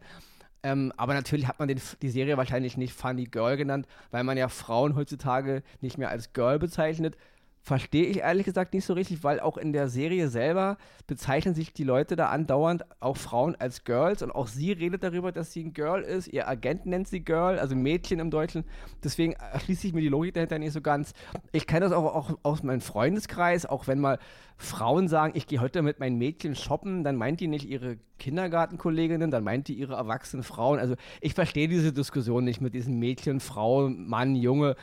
Ähm, 0.65 0.93
aber 0.95 1.13
natürlich 1.13 1.47
hat 1.47 1.59
man 1.59 1.67
den, 1.67 1.81
die 2.01 2.09
Serie 2.09 2.37
wahrscheinlich 2.37 2.77
nicht 2.77 2.93
Funny 2.93 3.25
Girl 3.25 3.57
genannt, 3.57 3.85
weil 4.11 4.23
man 4.23 4.37
ja 4.37 4.47
Frauen 4.47 4.95
heutzutage 4.95 5.61
nicht 5.81 5.97
mehr 5.97 6.09
als 6.09 6.31
Girl 6.31 6.57
bezeichnet, 6.57 7.17
verstehe 7.63 8.07
ich 8.07 8.17
ehrlich 8.19 8.43
gesagt 8.43 8.73
nicht 8.73 8.83
so 8.83 8.93
richtig, 8.93 9.23
weil 9.23 9.39
auch 9.39 9.57
in 9.57 9.71
der 9.71 9.87
Serie 9.87 10.27
selber 10.27 10.77
bezeichnen 11.07 11.55
sich 11.55 11.71
die 11.71 11.85
Leute 11.85 12.17
da 12.17 12.27
andauernd, 12.27 12.83
auch 12.99 13.15
Frauen, 13.15 13.55
als 13.55 13.85
Girls 13.85 14.21
und 14.21 14.31
auch 14.31 14.47
sie 14.47 14.73
redet 14.73 15.01
darüber, 15.01 15.31
dass 15.31 15.53
sie 15.53 15.63
ein 15.63 15.71
Girl 15.71 16.01
ist. 16.01 16.27
Ihr 16.27 16.49
Agent 16.49 16.85
nennt 16.85 17.07
sie 17.07 17.23
Girl, 17.23 17.57
also 17.57 17.73
Mädchen 17.73 18.19
im 18.19 18.31
Deutschen. 18.31 18.65
Deswegen 19.01 19.31
erschließe 19.33 19.87
ich 19.87 19.93
mir 19.93 20.01
die 20.01 20.09
Logik 20.09 20.33
dahinter 20.33 20.59
nicht 20.59 20.73
so 20.73 20.81
ganz. 20.81 21.13
Ich 21.53 21.65
kenne 21.65 21.81
das 21.81 21.93
auch, 21.93 22.13
auch 22.13 22.37
aus 22.43 22.63
meinem 22.63 22.81
Freundeskreis, 22.81 23.65
auch 23.65 23.87
wenn 23.87 23.99
mal 23.99 24.19
Frauen 24.57 25.07
sagen, 25.07 25.31
ich 25.35 25.47
gehe 25.47 25.61
heute 25.61 25.81
mit 25.83 26.01
meinen 26.01 26.17
Mädchen 26.17 26.55
shoppen, 26.55 27.05
dann 27.05 27.15
meint 27.15 27.39
die 27.39 27.47
nicht 27.47 27.69
ihre 27.69 27.97
Kindergartenkolleginnen, 28.19 29.31
dann 29.31 29.43
meint 29.45 29.69
die 29.69 29.75
ihre 29.75 29.93
erwachsenen 29.93 30.43
Frauen. 30.43 30.79
Also 30.79 30.95
ich 31.21 31.33
verstehe 31.33 31.69
diese 31.69 31.93
Diskussion 31.93 32.43
nicht 32.43 32.59
mit 32.59 32.73
diesen 32.73 32.99
Mädchen, 32.99 33.39
Frau, 33.39 33.87
Mann, 33.87 34.35
Junge 34.35 34.75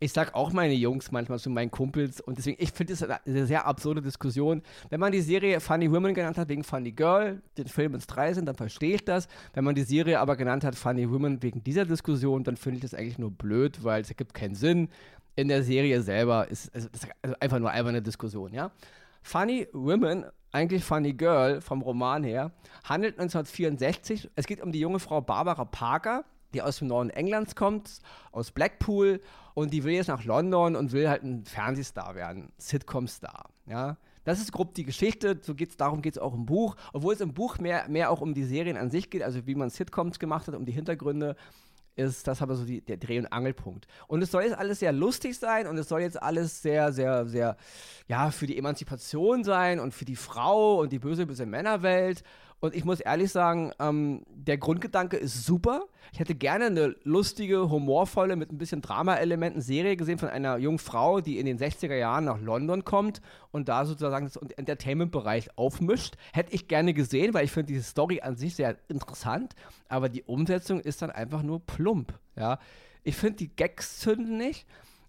ich 0.00 0.12
sag 0.12 0.34
auch 0.34 0.52
meine 0.52 0.74
Jungs 0.74 1.10
manchmal 1.12 1.38
zu 1.38 1.50
meinen 1.50 1.70
Kumpels 1.70 2.20
und 2.20 2.36
deswegen, 2.36 2.62
ich 2.62 2.72
finde 2.72 2.92
es 2.92 3.02
eine 3.02 3.46
sehr 3.46 3.66
absurde 3.66 4.02
Diskussion. 4.02 4.62
Wenn 4.90 5.00
man 5.00 5.12
die 5.12 5.20
Serie 5.20 5.60
Funny 5.60 5.90
Women 5.90 6.14
genannt 6.14 6.36
hat 6.36 6.48
wegen 6.48 6.64
Funny 6.64 6.92
Girl, 6.92 7.40
den 7.56 7.68
Film 7.68 7.94
ins 7.94 8.06
Drei 8.06 8.34
sind, 8.34 8.46
dann 8.46 8.56
verstehe 8.56 8.96
ich 8.96 9.04
das. 9.04 9.28
Wenn 9.52 9.64
man 9.64 9.74
die 9.74 9.82
Serie 9.82 10.20
aber 10.20 10.36
genannt 10.36 10.64
hat 10.64 10.74
Funny 10.74 11.10
Women 11.10 11.42
wegen 11.42 11.62
dieser 11.62 11.84
Diskussion, 11.84 12.44
dann 12.44 12.56
finde 12.56 12.76
ich 12.76 12.82
das 12.82 12.94
eigentlich 12.94 13.18
nur 13.18 13.30
blöd, 13.30 13.82
weil 13.84 14.02
es 14.02 14.10
ergibt 14.10 14.34
keinen 14.34 14.54
Sinn. 14.54 14.88
In 15.36 15.48
der 15.48 15.62
Serie 15.62 16.02
selber 16.02 16.48
ist 16.48 16.70
es 16.74 16.88
also 17.22 17.36
einfach 17.40 17.58
nur 17.58 17.70
eine 17.70 18.02
Diskussion, 18.02 18.52
ja. 18.52 18.70
Funny 19.22 19.66
Women, 19.72 20.26
eigentlich 20.52 20.84
Funny 20.84 21.14
Girl 21.14 21.60
vom 21.60 21.82
Roman 21.82 22.24
her, 22.24 22.52
handelt 22.84 23.18
1964. 23.18 24.30
Es 24.36 24.46
geht 24.46 24.60
um 24.60 24.70
die 24.70 24.80
junge 24.80 24.98
Frau 24.98 25.20
Barbara 25.20 25.64
Parker, 25.64 26.24
die 26.52 26.62
aus 26.62 26.78
dem 26.78 26.88
Norden 26.88 27.10
Englands 27.10 27.56
kommt, 27.56 28.00
aus 28.32 28.50
Blackpool 28.52 29.20
und 29.54 29.72
die 29.72 29.84
will 29.84 29.94
jetzt 29.94 30.08
nach 30.08 30.24
London 30.24 30.76
und 30.76 30.92
will 30.92 31.08
halt 31.08 31.22
ein 31.22 31.44
Fernsehstar 31.44 32.14
werden, 32.14 32.52
Sitcom-Star, 32.58 33.50
ja. 33.66 33.96
Das 34.24 34.40
ist 34.40 34.52
grob 34.52 34.74
die 34.74 34.84
Geschichte, 34.84 35.38
so 35.42 35.54
geht's, 35.54 35.76
darum 35.76 36.00
geht 36.00 36.14
es 36.14 36.18
auch 36.18 36.32
im 36.32 36.46
Buch, 36.46 36.76
obwohl 36.94 37.12
es 37.12 37.20
im 37.20 37.34
Buch 37.34 37.58
mehr, 37.58 37.86
mehr 37.88 38.10
auch 38.10 38.22
um 38.22 38.32
die 38.32 38.44
Serien 38.44 38.78
an 38.78 38.90
sich 38.90 39.10
geht, 39.10 39.22
also 39.22 39.46
wie 39.46 39.54
man 39.54 39.68
Sitcoms 39.68 40.18
gemacht 40.18 40.48
hat, 40.48 40.54
um 40.54 40.64
die 40.64 40.72
Hintergründe, 40.72 41.36
ist 41.96 42.26
das 42.26 42.42
aber 42.42 42.56
so 42.56 42.64
die, 42.64 42.80
der 42.80 42.96
Dreh- 42.96 43.18
und 43.18 43.26
Angelpunkt. 43.26 43.86
Und 44.08 44.22
es 44.22 44.30
soll 44.30 44.42
jetzt 44.42 44.56
alles 44.56 44.80
sehr 44.80 44.92
lustig 44.92 45.38
sein 45.38 45.66
und 45.66 45.78
es 45.78 45.88
soll 45.88 46.00
jetzt 46.00 46.20
alles 46.20 46.62
sehr, 46.62 46.92
sehr, 46.92 47.26
sehr, 47.26 47.56
ja, 48.08 48.30
für 48.30 48.46
die 48.46 48.58
Emanzipation 48.58 49.44
sein 49.44 49.78
und 49.78 49.94
für 49.94 50.04
die 50.04 50.16
Frau 50.16 50.80
und 50.80 50.90
die 50.90 50.98
böse, 50.98 51.26
böse 51.26 51.46
Männerwelt 51.46 52.22
und 52.64 52.74
ich 52.74 52.86
muss 52.86 53.00
ehrlich 53.00 53.30
sagen, 53.30 53.72
ähm, 53.78 54.22
der 54.30 54.56
Grundgedanke 54.56 55.18
ist 55.18 55.44
super. 55.44 55.82
Ich 56.12 56.18
hätte 56.18 56.34
gerne 56.34 56.64
eine 56.64 56.96
lustige, 57.02 57.68
humorvolle, 57.68 58.36
mit 58.36 58.50
ein 58.50 58.56
bisschen 58.56 58.80
Drama-Elementen 58.80 59.60
Serie 59.60 59.98
gesehen 59.98 60.16
von 60.16 60.30
einer 60.30 60.56
jungen 60.56 60.78
Frau, 60.78 61.20
die 61.20 61.38
in 61.38 61.44
den 61.44 61.58
60er 61.58 61.94
Jahren 61.94 62.24
nach 62.24 62.40
London 62.40 62.82
kommt 62.82 63.20
und 63.50 63.68
da 63.68 63.84
sozusagen 63.84 64.24
das 64.24 64.36
Entertainment-Bereich 64.36 65.58
aufmischt. 65.58 66.14
Hätte 66.32 66.54
ich 66.54 66.66
gerne 66.66 66.94
gesehen, 66.94 67.34
weil 67.34 67.44
ich 67.44 67.52
finde 67.52 67.74
diese 67.74 67.82
Story 67.82 68.22
an 68.22 68.38
sich 68.38 68.54
sehr 68.54 68.78
interessant, 68.88 69.54
aber 69.90 70.08
die 70.08 70.22
Umsetzung 70.22 70.80
ist 70.80 71.02
dann 71.02 71.10
einfach 71.10 71.42
nur 71.42 71.60
plump. 71.60 72.18
Ja? 72.34 72.58
Ich 73.02 73.16
finde, 73.16 73.36
die 73.36 73.54
Gags 73.54 73.98
zünden 73.98 74.38
nicht. 74.38 74.66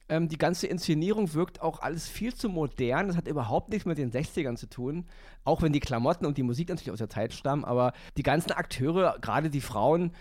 Ähm, 0.07 0.29
die 0.29 0.37
ganze 0.37 0.67
Inszenierung 0.67 1.33
wirkt 1.33 1.61
auch 1.61 1.79
alles 1.79 2.07
viel 2.07 2.33
zu 2.33 2.49
modern. 2.49 3.07
Das 3.07 3.17
hat 3.17 3.27
überhaupt 3.27 3.69
nichts 3.69 3.85
mit 3.85 3.97
den 3.97 4.11
60ern 4.11 4.55
zu 4.55 4.67
tun. 4.67 5.05
Auch 5.43 5.61
wenn 5.61 5.73
die 5.73 5.79
Klamotten 5.79 6.25
und 6.25 6.37
die 6.37 6.43
Musik 6.43 6.69
natürlich 6.69 6.91
aus 6.91 6.99
der 6.99 7.09
Zeit 7.09 7.33
stammen. 7.33 7.65
Aber 7.65 7.93
die 8.17 8.23
ganzen 8.23 8.51
Akteure, 8.51 9.17
gerade 9.21 9.49
die 9.49 9.61
Frauen, 9.61 10.11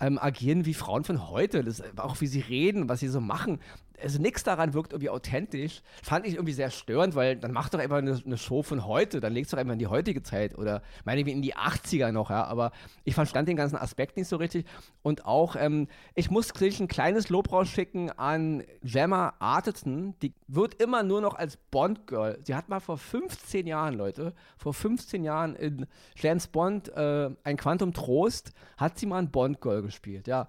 ähm, 0.00 0.18
agieren 0.18 0.64
wie 0.64 0.74
Frauen 0.74 1.04
von 1.04 1.28
heute. 1.28 1.62
Das, 1.62 1.82
auch 1.96 2.20
wie 2.20 2.26
sie 2.26 2.40
reden, 2.40 2.88
was 2.88 3.00
sie 3.00 3.08
so 3.08 3.20
machen 3.20 3.60
also 4.02 4.20
nichts 4.20 4.42
daran 4.42 4.74
wirkt 4.74 4.92
irgendwie 4.92 5.10
authentisch. 5.10 5.82
Fand 6.02 6.26
ich 6.26 6.34
irgendwie 6.34 6.52
sehr 6.52 6.70
störend, 6.70 7.14
weil 7.14 7.36
dann 7.36 7.52
mach 7.52 7.68
doch 7.68 7.78
einfach 7.78 7.98
eine, 7.98 8.20
eine 8.24 8.38
Show 8.38 8.62
von 8.62 8.86
heute, 8.86 9.20
dann 9.20 9.32
legst 9.32 9.52
du 9.52 9.56
doch 9.56 9.60
einfach 9.60 9.72
in 9.72 9.78
die 9.78 9.86
heutige 9.86 10.22
Zeit 10.22 10.56
oder 10.56 10.82
meinetwegen 11.04 11.38
in 11.38 11.42
die 11.42 11.56
80er 11.56 12.12
noch, 12.12 12.30
ja. 12.30 12.44
Aber 12.44 12.72
ich 13.04 13.14
verstand 13.14 13.48
den 13.48 13.56
ganzen 13.56 13.76
Aspekt 13.76 14.16
nicht 14.16 14.28
so 14.28 14.36
richtig. 14.36 14.66
Und 15.02 15.24
auch, 15.24 15.56
ähm, 15.56 15.88
ich 16.14 16.30
muss 16.30 16.52
gleich 16.52 16.80
ein 16.80 16.88
kleines 16.88 17.28
Lob 17.28 17.52
rausschicken 17.52 18.10
an 18.18 18.62
Gemma 18.82 19.34
Arterton. 19.38 20.14
Die 20.22 20.34
wird 20.46 20.74
immer 20.80 21.02
nur 21.02 21.20
noch 21.20 21.34
als 21.34 21.56
Bond-Girl. 21.56 22.38
Sie 22.42 22.54
hat 22.54 22.68
mal 22.68 22.80
vor 22.80 22.98
15 22.98 23.66
Jahren, 23.66 23.94
Leute, 23.94 24.34
vor 24.56 24.74
15 24.74 25.24
Jahren 25.24 25.54
in 25.56 25.86
James 26.16 26.46
Bond, 26.46 26.88
äh, 26.90 27.30
ein 27.44 27.56
Quantum 27.56 27.92
Trost, 27.92 28.52
hat 28.76 28.98
sie 28.98 29.06
mal 29.06 29.18
ein 29.18 29.30
Bond-Girl 29.30 29.82
gespielt, 29.82 30.26
ja. 30.26 30.46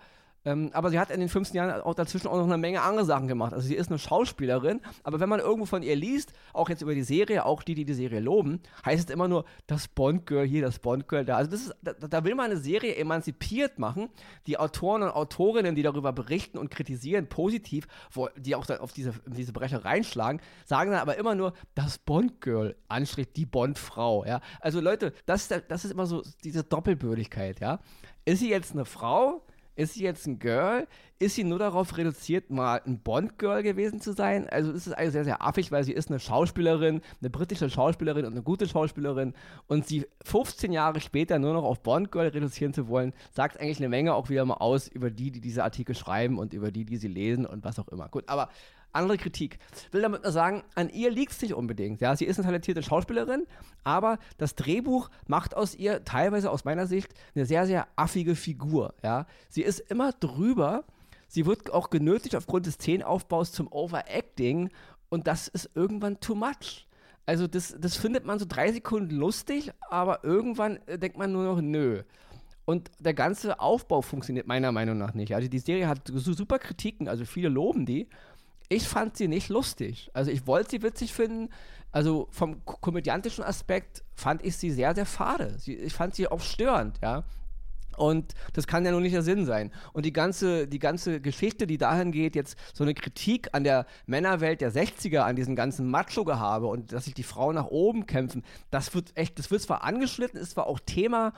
Ähm, 0.49 0.71
aber 0.73 0.89
sie 0.89 0.99
hat 0.99 1.11
in 1.11 1.19
den 1.19 1.29
15 1.29 1.55
Jahren 1.55 1.81
auch 1.81 1.93
dazwischen 1.93 2.27
auch 2.27 2.37
noch 2.37 2.45
eine 2.45 2.57
Menge 2.57 2.81
andere 2.81 3.05
Sachen 3.05 3.27
gemacht. 3.27 3.53
Also 3.53 3.67
sie 3.67 3.75
ist 3.75 3.89
eine 3.89 3.99
Schauspielerin, 3.99 4.81
aber 5.03 5.19
wenn 5.19 5.29
man 5.29 5.39
irgendwo 5.39 5.65
von 5.65 5.83
ihr 5.83 5.95
liest, 5.95 6.33
auch 6.53 6.69
jetzt 6.69 6.81
über 6.81 6.95
die 6.95 7.03
Serie, 7.03 7.45
auch 7.45 7.61
die, 7.61 7.75
die 7.75 7.85
die 7.85 7.93
Serie 7.93 8.19
loben, 8.19 8.61
heißt 8.83 9.09
es 9.09 9.13
immer 9.13 9.27
nur, 9.27 9.45
das 9.67 9.87
Bond-Girl 9.87 10.45
hier, 10.45 10.63
das 10.63 10.79
Bond-Girl 10.79 11.23
da. 11.23 11.37
Also 11.37 11.51
das 11.51 11.61
ist, 11.61 11.75
da, 11.83 11.93
da, 11.93 12.23
will 12.23 12.33
man 12.33 12.47
eine 12.47 12.57
Serie 12.59 12.95
emanzipiert 12.95 13.77
machen. 13.77 14.09
Die 14.47 14.57
Autoren 14.57 15.03
und 15.03 15.09
Autorinnen, 15.09 15.75
die 15.75 15.83
darüber 15.83 16.13
berichten 16.13 16.57
und 16.57 16.71
kritisieren, 16.71 17.29
positiv, 17.29 17.87
wo, 18.11 18.29
die 18.35 18.55
auch 18.55 18.67
auf 18.79 18.91
diese, 18.91 19.13
diese 19.27 19.53
Brecher 19.53 19.85
reinschlagen, 19.85 20.41
sagen 20.65 20.89
dann 20.89 20.99
aber 20.99 21.17
immer 21.17 21.35
nur, 21.35 21.53
das 21.75 21.99
Bond-Girl, 21.99 22.75
Anstrich, 22.87 23.33
die 23.33 23.45
Bond-Frau. 23.45 24.25
Ja? 24.25 24.41
Also 24.61 24.79
Leute, 24.81 25.13
das, 25.27 25.47
das 25.47 25.85
ist 25.85 25.91
immer 25.91 26.07
so 26.07 26.23
diese 26.43 26.63
Doppelbürdigkeit. 26.63 27.59
Ja? 27.59 27.79
Ist 28.25 28.39
sie 28.39 28.49
jetzt 28.49 28.71
eine 28.71 28.85
Frau? 28.85 29.45
Ist 29.79 29.93
sie 29.93 30.03
jetzt 30.03 30.27
ein 30.27 30.39
Girl? 30.39 30.89
Ist 31.19 31.35
sie 31.35 31.45
nur 31.45 31.57
darauf 31.57 31.95
reduziert, 31.95 32.49
mal 32.49 32.81
ein 32.85 32.99
Bond-Girl 32.99 33.63
gewesen 33.63 34.01
zu 34.01 34.11
sein? 34.11 34.49
Also 34.49 34.73
ist 34.73 34.87
es 34.87 34.91
eigentlich 34.91 35.13
sehr, 35.13 35.23
sehr 35.23 35.41
affig, 35.41 35.71
weil 35.71 35.85
sie 35.85 35.93
ist 35.93 36.09
eine 36.09 36.19
Schauspielerin, 36.19 36.99
eine 37.21 37.29
britische 37.29 37.69
Schauspielerin 37.69 38.25
und 38.25 38.33
eine 38.33 38.41
gute 38.41 38.67
Schauspielerin. 38.67 39.33
Und 39.67 39.87
sie 39.87 40.05
15 40.25 40.73
Jahre 40.73 40.99
später 40.99 41.39
nur 41.39 41.53
noch 41.53 41.63
auf 41.63 41.81
Bond-Girl 41.81 42.27
reduzieren 42.27 42.73
zu 42.73 42.89
wollen, 42.89 43.13
sagt 43.31 43.57
eigentlich 43.61 43.79
eine 43.79 43.87
Menge 43.87 44.15
auch 44.15 44.27
wieder 44.27 44.43
mal 44.43 44.55
aus 44.55 44.89
über 44.89 45.09
die, 45.11 45.31
die 45.31 45.39
diese 45.39 45.63
Artikel 45.63 45.95
schreiben 45.95 46.39
und 46.39 46.53
über 46.53 46.71
die, 46.71 46.83
die 46.83 46.97
sie 46.97 47.07
lesen 47.07 47.45
und 47.45 47.63
was 47.63 47.79
auch 47.79 47.87
immer. 47.87 48.09
Gut, 48.09 48.25
aber 48.27 48.49
andere 48.91 49.17
Kritik. 49.17 49.59
Will 49.91 50.01
damit 50.01 50.23
nur 50.23 50.31
sagen, 50.31 50.63
an 50.75 50.89
ihr 50.89 51.11
liegt 51.11 51.31
es 51.31 51.41
nicht 51.41 51.53
unbedingt. 51.53 52.01
Ja, 52.01 52.15
sie 52.15 52.25
ist 52.25 52.37
eine 52.37 52.45
talentierte 52.45 52.83
Schauspielerin, 52.83 53.45
aber 53.83 54.19
das 54.37 54.55
Drehbuch 54.55 55.09
macht 55.27 55.55
aus 55.55 55.75
ihr 55.75 56.03
teilweise 56.03 56.51
aus 56.51 56.65
meiner 56.65 56.87
Sicht 56.87 57.13
eine 57.35 57.45
sehr, 57.45 57.65
sehr 57.65 57.87
affige 57.95 58.35
Figur. 58.35 58.93
Ja, 59.03 59.25
sie 59.49 59.61
ist 59.61 59.79
immer 59.79 60.11
drüber. 60.13 60.83
Sie 61.27 61.45
wird 61.45 61.71
auch 61.71 61.91
genötigt 61.91 62.35
aufgrund 62.35 62.65
des 62.65 62.75
Szenenaufbaus 62.75 63.51
zum 63.51 63.71
Overacting 63.71 64.69
und 65.09 65.27
das 65.27 65.47
ist 65.47 65.69
irgendwann 65.75 66.19
too 66.19 66.35
much. 66.35 66.87
Also 67.25 67.45
das, 67.45 67.75
das 67.79 67.95
findet 67.95 68.25
man 68.25 68.39
so 68.39 68.45
drei 68.47 68.71
Sekunden 68.71 69.15
lustig, 69.15 69.71
aber 69.91 70.23
irgendwann 70.23 70.79
äh, 70.87 70.97
denkt 70.97 71.17
man 71.17 71.31
nur 71.31 71.43
noch, 71.43 71.61
nö. 71.61 72.01
Und 72.65 72.89
der 72.99 73.13
ganze 73.13 73.59
Aufbau 73.59 74.01
funktioniert 74.01 74.47
meiner 74.47 74.71
Meinung 74.71 74.97
nach 74.97 75.13
nicht. 75.13 75.33
Also 75.33 75.47
die 75.47 75.59
Serie 75.59 75.87
hat 75.87 76.01
super 76.13 76.59
Kritiken, 76.59 77.07
also 77.07 77.25
viele 77.25 77.49
loben 77.49 77.85
die. 77.85 78.07
Ich 78.69 78.87
fand 78.87 79.17
sie 79.17 79.27
nicht 79.27 79.49
lustig. 79.49 80.11
Also 80.13 80.31
ich 80.31 80.45
wollte 80.47 80.71
sie 80.71 80.83
witzig 80.83 81.13
finden. 81.13 81.49
Also 81.91 82.27
vom 82.29 82.63
komödiantischen 82.65 83.43
Aspekt 83.43 84.03
fand 84.13 84.45
ich 84.45 84.57
sie 84.57 84.69
sehr, 84.69 84.93
sehr 84.93 85.07
fade. 85.07 85.57
Sie, 85.57 85.73
ich 85.73 85.93
fand 85.93 86.13
sie 86.13 86.27
auch 86.27 86.41
störend, 86.41 86.99
ja. 87.01 87.23
Und 87.97 88.33
das 88.53 88.65
kann 88.65 88.85
ja 88.85 88.91
nur 88.91 89.01
nicht 89.01 89.13
der 89.13 89.23
Sinn 89.23 89.45
sein. 89.45 89.71
Und 89.91 90.05
die 90.05 90.13
ganze, 90.13 90.67
die 90.67 90.79
ganze 90.79 91.19
Geschichte, 91.19 91.67
die 91.67 91.77
dahin 91.77 92.13
geht, 92.13 92.33
jetzt 92.33 92.57
so 92.73 92.83
eine 92.83 92.93
Kritik 92.93 93.49
an 93.51 93.65
der 93.65 93.85
Männerwelt 94.05 94.61
der 94.61 94.71
60er, 94.71 95.19
an 95.19 95.35
diesem 95.35 95.55
ganzen 95.55 95.89
Macho-Gehabe 95.89 96.67
und 96.67 96.93
dass 96.93 97.05
sich 97.05 97.13
die 97.13 97.23
Frauen 97.23 97.55
nach 97.55 97.65
oben 97.65 98.05
kämpfen, 98.05 98.45
das 98.71 98.93
wird 98.93 99.11
echt, 99.17 99.37
das 99.37 99.51
wird 99.51 99.61
zwar 99.61 99.83
angeschnitten, 99.83 100.39
ist 100.39 100.51
zwar 100.51 100.67
auch 100.67 100.79
Thema, 100.79 101.33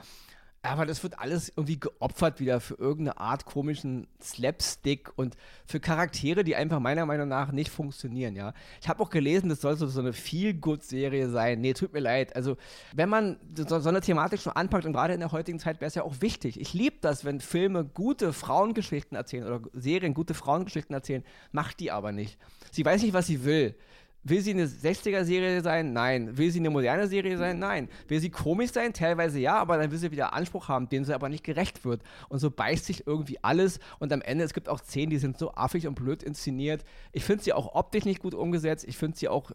aber 0.64 0.86
das 0.86 1.02
wird 1.02 1.18
alles 1.18 1.52
irgendwie 1.56 1.80
geopfert 1.80 2.38
wieder 2.38 2.60
für 2.60 2.74
irgendeine 2.74 3.18
Art 3.18 3.46
komischen 3.46 4.06
Slapstick 4.22 5.10
und 5.16 5.36
für 5.66 5.80
Charaktere, 5.80 6.44
die 6.44 6.54
einfach 6.54 6.78
meiner 6.78 7.04
Meinung 7.04 7.28
nach 7.28 7.50
nicht 7.50 7.70
funktionieren, 7.70 8.36
ja. 8.36 8.54
Ich 8.80 8.88
habe 8.88 9.02
auch 9.02 9.10
gelesen, 9.10 9.48
das 9.48 9.60
soll 9.60 9.76
so, 9.76 9.98
eine 9.98 10.12
Feel-Good-Serie 10.12 11.28
sein. 11.30 11.60
Nee, 11.60 11.72
tut 11.72 11.92
mir 11.92 12.00
leid. 12.00 12.36
Also, 12.36 12.56
wenn 12.94 13.08
man 13.08 13.40
so, 13.56 13.80
so 13.80 13.88
eine 13.88 14.00
Thematik 14.00 14.40
schon 14.40 14.52
anpackt 14.52 14.86
und 14.86 14.92
gerade 14.92 15.14
in 15.14 15.20
der 15.20 15.32
heutigen 15.32 15.58
Zeit 15.58 15.80
wäre 15.80 15.88
es 15.88 15.96
ja 15.96 16.04
auch 16.04 16.20
wichtig. 16.20 16.60
Ich 16.60 16.74
liebe 16.74 16.96
das, 17.00 17.24
wenn 17.24 17.40
Filme 17.40 17.84
gute 17.84 18.32
Frauengeschichten 18.32 19.16
erzählen 19.16 19.44
oder 19.44 19.60
Serien 19.72 20.14
gute 20.14 20.34
Frauengeschichten 20.34 20.94
erzählen, 20.94 21.24
macht 21.50 21.80
die 21.80 21.90
aber 21.90 22.12
nicht. 22.12 22.38
Sie 22.70 22.84
weiß 22.84 23.02
nicht, 23.02 23.14
was 23.14 23.26
sie 23.26 23.44
will. 23.44 23.74
Will 24.24 24.40
sie 24.40 24.52
eine 24.52 24.66
60er-Serie 24.66 25.62
sein? 25.62 25.92
Nein. 25.92 26.38
Will 26.38 26.50
sie 26.50 26.60
eine 26.60 26.70
moderne 26.70 27.08
Serie 27.08 27.36
sein? 27.36 27.58
Nein. 27.58 27.88
Will 28.06 28.20
sie 28.20 28.30
komisch 28.30 28.70
sein? 28.70 28.92
Teilweise 28.92 29.40
ja, 29.40 29.56
aber 29.56 29.78
dann 29.78 29.90
will 29.90 29.98
sie 29.98 30.12
wieder 30.12 30.32
Anspruch 30.32 30.68
haben, 30.68 30.88
dem 30.88 31.04
sie 31.04 31.12
aber 31.12 31.28
nicht 31.28 31.42
gerecht 31.42 31.84
wird. 31.84 32.02
Und 32.28 32.38
so 32.38 32.50
beißt 32.50 32.84
sich 32.84 33.06
irgendwie 33.06 33.42
alles. 33.42 33.80
Und 33.98 34.12
am 34.12 34.22
Ende, 34.22 34.44
es 34.44 34.54
gibt 34.54 34.68
auch 34.68 34.78
Szenen, 34.78 35.10
die 35.10 35.18
sind 35.18 35.38
so 35.38 35.54
affig 35.54 35.88
und 35.88 35.96
blöd 35.96 36.22
inszeniert. 36.22 36.84
Ich 37.10 37.24
finde 37.24 37.42
sie 37.42 37.52
auch 37.52 37.74
optisch 37.74 38.04
nicht 38.04 38.22
gut 38.22 38.34
umgesetzt. 38.34 38.84
Ich 38.86 38.96
finde 38.96 39.18
sie 39.18 39.28
auch 39.28 39.50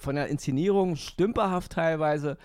von 0.00 0.16
der 0.16 0.26
Inszenierung 0.26 0.96
stümperhaft 0.96 1.72
teilweise. 1.72 2.36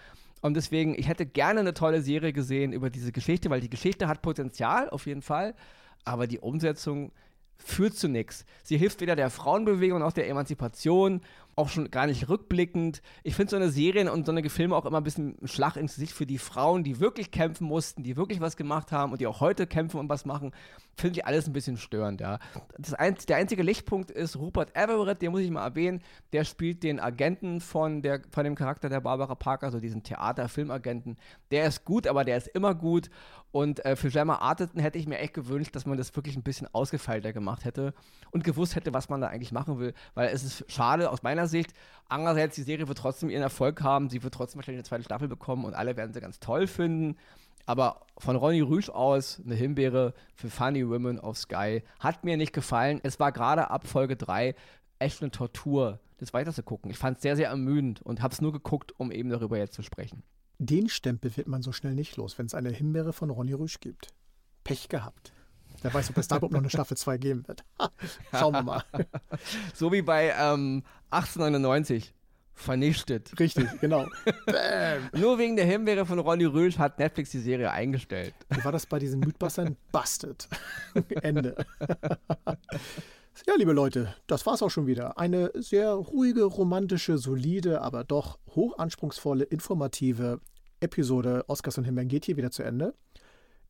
Und 0.42 0.54
deswegen, 0.54 0.94
ich 0.94 1.08
hätte 1.08 1.26
gerne 1.26 1.62
eine 1.62 1.74
tolle 1.74 2.02
Serie 2.02 2.32
gesehen 2.32 2.74
über 2.74 2.92
diese 2.92 3.12
Geschichte, 3.12 3.50
weil 3.50 3.62
die 3.62 3.70
Geschichte 3.72 4.08
hat 4.08 4.22
Potenzial, 4.22 4.92
auf 4.92 5.08
jeden 5.08 5.24
Fall. 5.24 5.56
Aber 6.04 6.28
die 6.28 6.38
Umsetzung 6.38 7.12
führt 7.58 7.96
zu 7.96 8.08
nichts. 8.08 8.46
Sie 8.64 8.78
hilft 8.78 9.02
weder 9.02 9.16
der 9.16 9.30
Frauenbewegung 9.30 10.00
noch 10.00 10.14
der 10.14 10.30
Emanzipation 10.30 11.22
auch 11.56 11.70
schon 11.70 11.90
gar 11.90 12.06
nicht 12.06 12.28
rückblickend. 12.28 13.02
Ich 13.24 13.36
finde 13.36 13.52
so 13.52 13.56
eine 13.56 13.70
Serien 13.70 14.10
und 14.10 14.26
so 14.26 14.32
eine 14.32 14.48
Filme 14.50 14.76
auch 14.76 14.86
immer 14.86 14.98
ein 14.98 15.04
bisschen 15.04 15.38
ein 15.42 15.48
Schlag 15.48 15.78
ins 15.78 15.96
Gesicht 15.96 16.14
für 16.14 16.26
die 16.26 16.38
Frauen, 16.38 16.84
die 16.84 17.00
wirklich 17.00 17.32
kämpfen 17.32 17.66
mussten, 17.66 18.04
die 18.04 18.18
wirklich 18.18 18.42
was 18.42 18.58
gemacht 18.58 18.92
haben 18.92 19.14
und 19.14 19.22
die 19.22 19.28
auch 19.28 19.40
heute 19.40 19.66
kämpfen 19.66 20.00
und 20.00 20.10
was 20.10 20.26
machen. 20.26 20.52
Finde 20.98 21.20
ich 21.20 21.26
alles 21.26 21.48
ein 21.48 21.54
bisschen 21.54 21.78
störend, 21.78 22.20
ja. 22.22 22.40
Ein, 22.98 23.16
der 23.28 23.38
einzige 23.38 23.64
Lichtpunkt 23.64 24.12
ist 24.12 24.38
Rupert 24.38 24.76
Everett, 24.76 25.22
den 25.22 25.32
muss 25.32 25.42
ich 25.42 25.52
mal 25.52 25.64
erwähnen. 25.64 26.02
Der 26.34 26.44
spielt 26.44 26.84
den 26.84 27.00
Agenten 27.00 27.62
von, 27.62 28.02
der, 28.02 28.22
von 28.32 28.44
dem 28.44 28.56
Charakter 28.56 28.90
der 28.90 29.02
Barbara 29.02 29.36
Parker, 29.36 29.72
so 29.72 29.80
diesen 29.80 30.04
Theater-Filmagenten. 30.04 31.18
Der 31.52 31.68
ist 31.68 31.86
gut, 31.86 32.08
aber 32.08 32.26
der 32.26 32.38
ist 32.38 32.48
immer 32.48 32.76
gut. 32.76 33.10
Und 33.56 33.86
äh, 33.86 33.96
für 33.96 34.10
Gemma 34.10 34.40
Arterton 34.40 34.82
hätte 34.82 35.00
ich 35.00 35.08
mir 35.08 35.18
echt 35.18 35.34
gewünscht, 35.34 35.78
dass 35.78 35.86
man 35.86 35.98
das 35.98 36.14
wirklich 36.14 36.36
ein 36.36 36.44
bisschen 36.44 36.68
ausgefeilter 36.74 37.32
gemacht 37.32 37.64
hätte 37.64 37.94
und 38.32 38.44
gewusst 38.44 38.76
hätte, 38.76 38.94
was 38.94 39.08
man 39.08 39.22
da 39.22 39.28
eigentlich 39.28 39.54
machen 39.54 39.80
will. 39.80 39.94
Weil 40.14 40.28
es 40.28 40.44
ist 40.44 40.70
schade 40.70 41.10
aus 41.10 41.24
meiner 41.24 41.48
Sicht. 41.48 41.72
Andererseits, 42.10 42.56
die 42.56 42.64
Serie 42.64 42.90
wird 42.90 42.98
trotzdem 42.98 43.30
ihren 43.30 43.44
Erfolg 43.44 43.82
haben. 43.82 44.10
Sie 44.10 44.24
wird 44.24 44.34
trotzdem 44.34 44.58
wahrscheinlich 44.58 44.80
eine 44.80 44.90
zweite 44.90 45.06
Staffel 45.06 45.30
bekommen 45.30 45.64
und 45.64 45.74
alle 45.74 45.96
werden 45.96 46.12
sie 46.12 46.20
ganz 46.20 46.42
toll 46.42 46.68
finden. 46.68 47.16
Aber 47.66 48.02
von 48.18 48.36
Ronny 48.36 48.60
Rüsch 48.60 48.90
aus, 48.90 49.42
eine 49.46 49.56
Himbeere 49.56 50.14
für 50.34 50.50
Funny 50.50 50.86
Women 50.90 51.22
auf 51.22 51.38
Sky, 51.38 51.82
hat 52.02 52.26
mir 52.26 52.36
nicht 52.36 52.52
gefallen. 52.52 53.00
Es 53.04 53.22
war 53.22 53.32
gerade 53.32 53.70
ab 53.70 53.88
Folge 53.88 54.18
3 54.18 54.54
echt 55.00 55.22
eine 55.22 55.32
Tortur, 55.32 56.02
das 56.18 56.34
weiter 56.34 56.52
zu 56.52 56.62
gucken. 56.62 56.92
Ich 56.92 56.98
fand 56.98 57.16
es 57.16 57.24
sehr, 57.24 57.38
sehr 57.38 57.48
ermüdend 57.48 58.02
und 58.02 58.22
habe 58.22 58.34
es 58.34 58.42
nur 58.42 58.52
geguckt, 58.52 58.92
um 58.98 59.14
eben 59.14 59.30
darüber 59.30 59.58
jetzt 59.58 59.76
zu 59.76 59.82
sprechen. 59.82 60.24
Den 60.58 60.90
Stempel 60.90 61.36
wird 61.36 61.48
man 61.48 61.62
so 61.62 61.72
schnell 61.72 61.94
nicht 61.94 62.18
los, 62.18 62.38
wenn 62.38 62.46
es 62.46 62.54
eine 62.54 62.72
Himbeere 62.72 63.14
von 63.14 63.30
Ronny 63.30 63.54
Rüsch 63.54 63.80
gibt. 63.80 64.14
Pech 64.64 64.90
gehabt. 64.90 65.34
Wer 65.82 65.94
weiß, 65.94 66.10
ob 66.10 66.18
es 66.18 66.28
da 66.28 66.38
überhaupt 66.38 66.54
noch 66.54 66.62
eine 66.62 66.70
Staffel 66.70 66.98
2 66.98 67.18
geben 67.18 67.48
wird. 67.48 67.64
Schauen 68.32 68.54
wir 68.54 68.64
mal. 68.64 68.84
so 69.74 69.92
wie 69.92 70.02
bei 70.02 70.30
ähm, 70.30 70.84
1899. 71.12 72.14
Vernichtet. 72.58 73.38
Richtig, 73.38 73.68
genau. 73.82 74.08
Nur 75.14 75.38
wegen 75.38 75.58
der 75.58 75.66
Himbeere 75.66 76.06
von 76.06 76.20
Ronny 76.20 76.46
Rüsch 76.46 76.78
hat 76.78 77.00
Netflix 77.00 77.32
die 77.32 77.40
Serie 77.40 77.70
eingestellt. 77.70 78.34
Wie 78.50 78.64
war 78.64 78.72
das 78.72 78.86
bei 78.86 78.98
diesen 78.98 79.20
Mythbustern? 79.20 79.76
Busted. 79.92 80.48
Ende. 81.22 81.66
Ja, 83.44 83.56
liebe 83.58 83.74
Leute, 83.74 84.16
das 84.28 84.46
war's 84.46 84.64
auch 84.64 84.70
schon 84.70 84.88
wieder. 84.88 85.20
Eine 85.20 85.52
sehr 85.56 85.92
ruhige, 85.92 86.46
romantische, 86.46 87.18
solide, 87.18 87.82
aber 87.82 88.06
doch 88.06 88.40
hochanspruchsvolle, 88.56 89.44
informative 89.44 90.40
Episode 90.80 91.44
Oscars 91.48 91.78
und 91.78 91.84
Himbeeren 91.84 92.08
geht 92.08 92.26
hier 92.26 92.38
wieder 92.38 92.50
zu 92.50 92.64
Ende. 92.64 92.96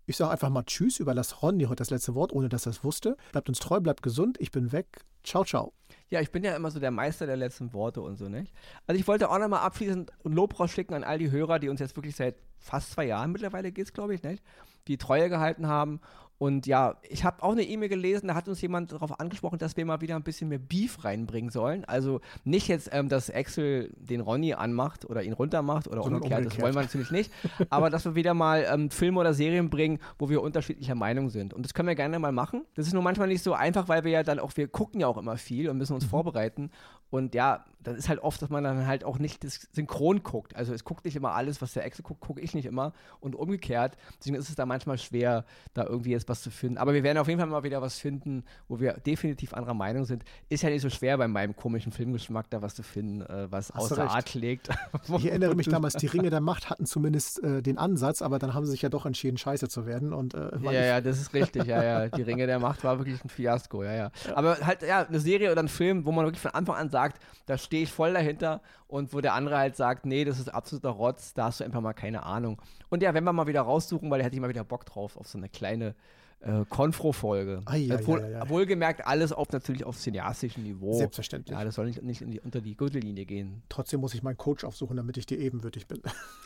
Ich 0.05 0.17
sage 0.17 0.31
einfach 0.31 0.49
mal 0.49 0.63
Tschüss, 0.63 0.99
überlasse 0.99 1.35
Ronny 1.37 1.63
heute 1.63 1.77
das 1.77 1.89
letzte 1.89 2.13
Wort, 2.13 2.31
ohne 2.31 2.47
dass 2.47 2.67
er 2.67 2.69
es 2.69 2.83
wusste. 2.83 3.17
Bleibt 3.31 3.49
uns 3.49 3.57
treu, 3.57 3.79
bleibt 3.79 4.03
gesund. 4.03 4.37
Ich 4.39 4.51
bin 4.51 4.71
weg. 4.71 5.03
Ciao, 5.23 5.43
ciao. 5.43 5.73
Ja, 6.09 6.21
ich 6.21 6.31
bin 6.31 6.43
ja 6.43 6.55
immer 6.55 6.69
so 6.69 6.79
der 6.79 6.91
Meister 6.91 7.25
der 7.25 7.35
letzten 7.35 7.73
Worte 7.73 8.01
und 8.01 8.17
so, 8.17 8.29
nicht? 8.29 8.53
Also 8.85 8.99
ich 8.99 9.07
wollte 9.07 9.31
auch 9.31 9.39
nochmal 9.39 9.61
abschließend 9.61 10.11
ein 10.23 10.31
Lob 10.31 10.59
rausschicken 10.59 10.95
an 10.95 11.03
all 11.03 11.17
die 11.17 11.31
Hörer, 11.31 11.57
die 11.57 11.69
uns 11.69 11.79
jetzt 11.79 11.95
wirklich 11.95 12.15
seit 12.15 12.35
fast 12.59 12.91
zwei 12.91 13.05
Jahren 13.05 13.31
mittlerweile 13.31 13.71
geht's, 13.71 13.93
glaube 13.93 14.13
ich, 14.13 14.21
nicht? 14.21 14.43
Die 14.87 14.97
Treue 14.97 15.29
gehalten 15.29 15.65
haben 15.67 15.99
und 16.37 16.67
ja, 16.67 16.97
ich 17.09 17.23
habe 17.23 17.41
auch 17.43 17.53
eine 17.53 17.63
E-Mail 17.63 17.87
gelesen, 17.87 18.27
da 18.27 18.35
hat 18.35 18.49
uns 18.49 18.61
jemand 18.61 18.91
darauf 18.91 19.19
angesprochen, 19.19 19.57
dass 19.57 19.77
wir 19.77 19.85
mal 19.85 20.01
wieder 20.01 20.15
ein 20.17 20.23
bisschen 20.23 20.49
mehr 20.49 20.59
Beef 20.59 21.05
reinbringen 21.05 21.49
sollen. 21.49 21.85
Also 21.85 22.19
nicht 22.43 22.67
jetzt, 22.67 22.89
ähm, 22.91 23.07
dass 23.07 23.33
Axel 23.33 23.93
den 23.97 24.19
Ronny 24.19 24.53
anmacht 24.53 25.05
oder 25.05 25.23
ihn 25.23 25.31
runtermacht 25.31 25.87
oder 25.87 26.03
umgekehrt, 26.03 26.39
umgekehrt, 26.39 26.45
das 26.45 26.61
wollen 26.61 26.75
wir 26.75 26.81
natürlich 26.81 27.11
nicht. 27.11 27.31
aber 27.69 27.89
dass 27.89 28.03
wir 28.03 28.15
wieder 28.15 28.33
mal 28.33 28.65
ähm, 28.69 28.91
Filme 28.91 29.19
oder 29.21 29.33
Serien 29.33 29.69
bringen, 29.69 29.99
wo 30.19 30.29
wir 30.29 30.41
unterschiedlicher 30.41 30.95
Meinung 30.95 31.29
sind. 31.29 31.53
Und 31.53 31.63
das 31.63 31.73
können 31.73 31.87
wir 31.87 31.95
gerne 31.95 32.19
mal 32.19 32.33
machen. 32.33 32.65
Das 32.75 32.85
ist 32.85 32.93
nur 32.93 33.03
manchmal 33.03 33.29
nicht 33.29 33.43
so 33.43 33.53
einfach, 33.53 33.87
weil 33.87 34.03
wir 34.03 34.11
ja 34.11 34.23
dann 34.23 34.39
auch, 34.39 34.51
wir 34.55 34.67
gucken 34.67 34.99
ja 34.99 35.07
auch 35.07 35.17
immer 35.17 35.37
viel 35.37 35.69
und 35.69 35.77
müssen 35.77 35.93
uns 35.93 36.05
mhm. 36.05 36.09
vorbereiten. 36.09 36.71
Und 37.15 37.33
ja, 37.33 37.63
das 37.85 37.97
ist 37.97 38.09
halt 38.09 38.19
oft, 38.19 38.41
dass 38.41 38.49
man 38.49 38.63
dann 38.63 38.87
halt 38.87 39.03
auch 39.03 39.19
nicht 39.19 39.43
das 39.43 39.67
synchron 39.71 40.23
guckt. 40.23 40.55
Also 40.55 40.73
es 40.73 40.83
guckt 40.83 41.05
nicht 41.05 41.15
immer 41.15 41.33
alles, 41.33 41.61
was 41.61 41.73
der 41.73 41.85
Axel 41.85 42.03
guckt, 42.03 42.19
gucke 42.19 42.41
ich 42.41 42.53
nicht 42.53 42.65
immer. 42.65 42.93
Und 43.19 43.35
umgekehrt. 43.35 43.95
Deswegen 44.19 44.35
ist 44.35 44.49
es 44.49 44.55
da 44.55 44.65
manchmal 44.65 44.97
schwer, 44.97 45.45
da 45.73 45.85
irgendwie 45.85 46.11
jetzt 46.11 46.27
was 46.27 46.41
zu 46.41 46.49
finden. 46.49 46.77
Aber 46.77 46.93
wir 46.93 47.03
werden 47.03 47.19
auf 47.19 47.27
jeden 47.27 47.39
Fall 47.39 47.47
mal 47.47 47.63
wieder 47.63 47.81
was 47.81 47.99
finden, 47.99 48.43
wo 48.67 48.79
wir 48.79 48.93
definitiv 48.93 49.53
anderer 49.53 49.75
Meinung 49.75 50.05
sind. 50.05 50.23
Ist 50.49 50.63
ja 50.63 50.69
nicht 50.69 50.81
so 50.81 50.89
schwer 50.89 51.17
bei 51.17 51.27
meinem 51.27 51.55
komischen 51.55 51.91
Filmgeschmack 51.91 52.49
da 52.49 52.61
was 52.61 52.73
zu 52.75 52.83
finden, 52.83 53.21
äh, 53.21 53.51
was 53.51 53.71
Hast 53.71 53.91
außer. 53.93 54.09
Art 54.09 54.33
legt. 54.33 54.69
Ich 55.17 55.27
erinnere 55.27 55.55
mich 55.55 55.67
damals, 55.67 55.93
die 55.93 56.07
Ringe 56.07 56.29
der 56.29 56.41
Macht 56.41 56.69
hatten 56.69 56.85
zumindest 56.85 57.41
äh, 57.43 57.61
den 57.61 57.77
Ansatz, 57.77 58.21
aber 58.21 58.39
dann 58.39 58.53
haben 58.53 58.65
sie 58.65 58.71
sich 58.71 58.81
ja 58.81 58.89
doch 58.89 59.05
entschieden, 59.05 59.37
scheiße 59.37 59.69
zu 59.69 59.85
werden. 59.85 60.13
Und, 60.13 60.33
äh, 60.33 60.49
Ja, 60.61 60.71
ja, 60.71 61.01
das 61.01 61.19
ist 61.21 61.33
richtig. 61.33 61.65
Ja, 61.65 61.83
ja. 61.83 62.09
Die 62.09 62.21
Ringe 62.23 62.47
der 62.47 62.59
Macht 62.59 62.83
war 62.83 62.97
wirklich 62.97 63.23
ein 63.23 63.29
Fiasko. 63.29 63.83
Ja, 63.83 63.93
ja. 63.93 64.11
Aber 64.33 64.57
halt, 64.61 64.81
ja, 64.81 65.05
eine 65.05 65.19
Serie 65.19 65.51
oder 65.51 65.61
ein 65.61 65.67
Film, 65.67 66.05
wo 66.05 66.11
man 66.11 66.25
wirklich 66.25 66.41
von 66.41 66.51
Anfang 66.51 66.75
an 66.75 66.89
sagt, 66.89 67.04
da 67.45 67.57
stehe 67.57 67.83
ich 67.83 67.91
voll 67.91 68.13
dahinter 68.13 68.61
und 68.87 69.13
wo 69.13 69.21
der 69.21 69.33
andere 69.33 69.57
halt 69.57 69.75
sagt, 69.75 70.05
nee, 70.05 70.25
das 70.25 70.39
ist 70.39 70.49
absoluter 70.49 70.89
Rotz, 70.89 71.33
da 71.33 71.45
hast 71.45 71.59
du 71.59 71.63
einfach 71.63 71.81
mal 71.81 71.93
keine 71.93 72.23
Ahnung. 72.23 72.61
Und 72.89 73.03
ja, 73.03 73.13
wenn 73.13 73.23
wir 73.23 73.33
mal 73.33 73.47
wieder 73.47 73.61
raussuchen, 73.61 74.09
weil 74.09 74.19
da 74.19 74.25
hätte 74.25 74.35
ich 74.35 74.41
mal 74.41 74.49
wieder 74.49 74.63
Bock 74.63 74.85
drauf 74.85 75.17
auf 75.17 75.27
so 75.27 75.37
eine 75.37 75.49
kleine 75.49 75.95
äh, 76.41 76.63
Konfro-Folge. 76.69 77.63
Obwohl. 77.65 78.39
Wohlgemerkt 78.47 79.05
alles 79.07 79.31
auf 79.33 79.51
natürlich 79.51 79.83
auf 79.83 79.97
cineastischem 79.97 80.63
Niveau. 80.63 80.93
Selbstverständlich. 80.93 81.57
Ja, 81.57 81.63
das 81.63 81.75
soll 81.75 81.87
nicht, 81.87 82.03
nicht 82.03 82.21
die, 82.21 82.39
unter 82.39 82.61
die 82.61 82.77
Gürtellinie 82.77 83.25
gehen. 83.25 83.63
Trotzdem 83.69 83.99
muss 84.01 84.13
ich 84.13 84.21
meinen 84.21 84.37
Coach 84.37 84.63
aufsuchen, 84.63 84.97
damit 84.97 85.17
ich 85.17 85.25
dir 85.25 85.39
ebenwürdig 85.39 85.87
bin. 85.87 86.01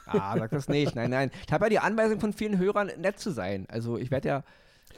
Ah, 0.06 0.36
sag 0.39 0.50
das 0.50 0.67
nicht. 0.69 0.95
Nein, 0.95 1.12
nein. 1.12 1.32
Ich 1.45 1.54
habe 1.54 1.65
ja 1.65 1.69
die 1.69 1.80
Anweisung 1.80 2.19
von 2.19 2.34
vielen 2.34 2.58
Hörern, 2.58 2.89
nett 2.98 3.19
zu 3.19 3.30
sein. 3.30 3.67
Also 3.69 3.98
ich 3.98 4.10
werde 4.10 4.28
ja 4.28 4.43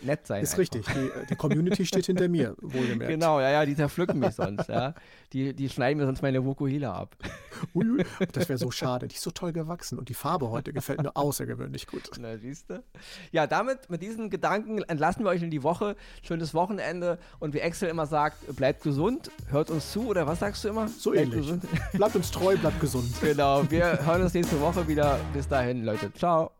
nett 0.01 0.25
sein. 0.27 0.43
Ist 0.43 0.51
einfach. 0.51 0.59
richtig. 0.59 0.85
Die, 0.87 0.99
äh, 0.99 1.25
die 1.29 1.35
Community 1.35 1.85
steht 1.85 2.05
hinter 2.05 2.27
mir, 2.27 2.55
wohlgemerkt. 2.61 3.11
Genau, 3.11 3.39
ja, 3.39 3.49
ja, 3.49 3.65
die 3.65 3.75
zerpflücken 3.75 4.19
mich 4.19 4.35
sonst, 4.35 4.67
ja. 4.69 4.93
Die, 5.33 5.53
die 5.53 5.69
schneiden 5.69 5.99
mir 5.99 6.05
sonst 6.05 6.21
meine 6.21 6.43
Vokuhila 6.45 6.93
ab. 6.93 7.15
Ui, 7.73 8.03
das 8.33 8.49
wäre 8.49 8.57
so 8.57 8.71
schade. 8.71 9.07
Die 9.07 9.15
ist 9.15 9.21
so 9.23 9.31
toll 9.31 9.53
gewachsen 9.53 9.97
und 9.99 10.09
die 10.09 10.13
Farbe 10.13 10.49
heute 10.49 10.73
gefällt 10.73 11.01
mir 11.01 11.15
außergewöhnlich 11.15 11.87
gut. 11.87 12.09
Na, 12.19 12.37
siehst 12.37 12.69
du? 12.69 12.83
Ja, 13.31 13.47
damit, 13.47 13.89
mit 13.89 14.01
diesen 14.01 14.29
Gedanken 14.29 14.81
entlassen 14.83 15.23
wir 15.23 15.29
euch 15.29 15.41
in 15.43 15.51
die 15.51 15.63
Woche. 15.63 15.95
Schönes 16.21 16.53
Wochenende. 16.53 17.17
Und 17.39 17.53
wie 17.53 17.61
Axel 17.61 17.89
immer 17.89 18.05
sagt, 18.07 18.55
bleibt 18.55 18.83
gesund, 18.83 19.31
hört 19.49 19.69
uns 19.69 19.91
zu, 19.91 20.07
oder 20.07 20.27
was 20.27 20.39
sagst 20.39 20.63
du 20.63 20.69
immer? 20.69 20.87
So 20.87 21.11
Bleibt 21.11 21.27
ähnlich. 21.27 21.41
gesund. 21.41 21.63
Bleibt 21.93 22.15
uns 22.15 22.31
treu, 22.31 22.57
bleibt 22.57 22.79
gesund. 22.79 23.11
Genau, 23.21 23.69
wir 23.71 24.05
hören 24.05 24.23
uns 24.23 24.33
nächste 24.33 24.59
Woche 24.59 24.87
wieder. 24.87 25.19
Bis 25.33 25.47
dahin, 25.47 25.85
Leute. 25.85 26.11
Ciao. 26.13 26.51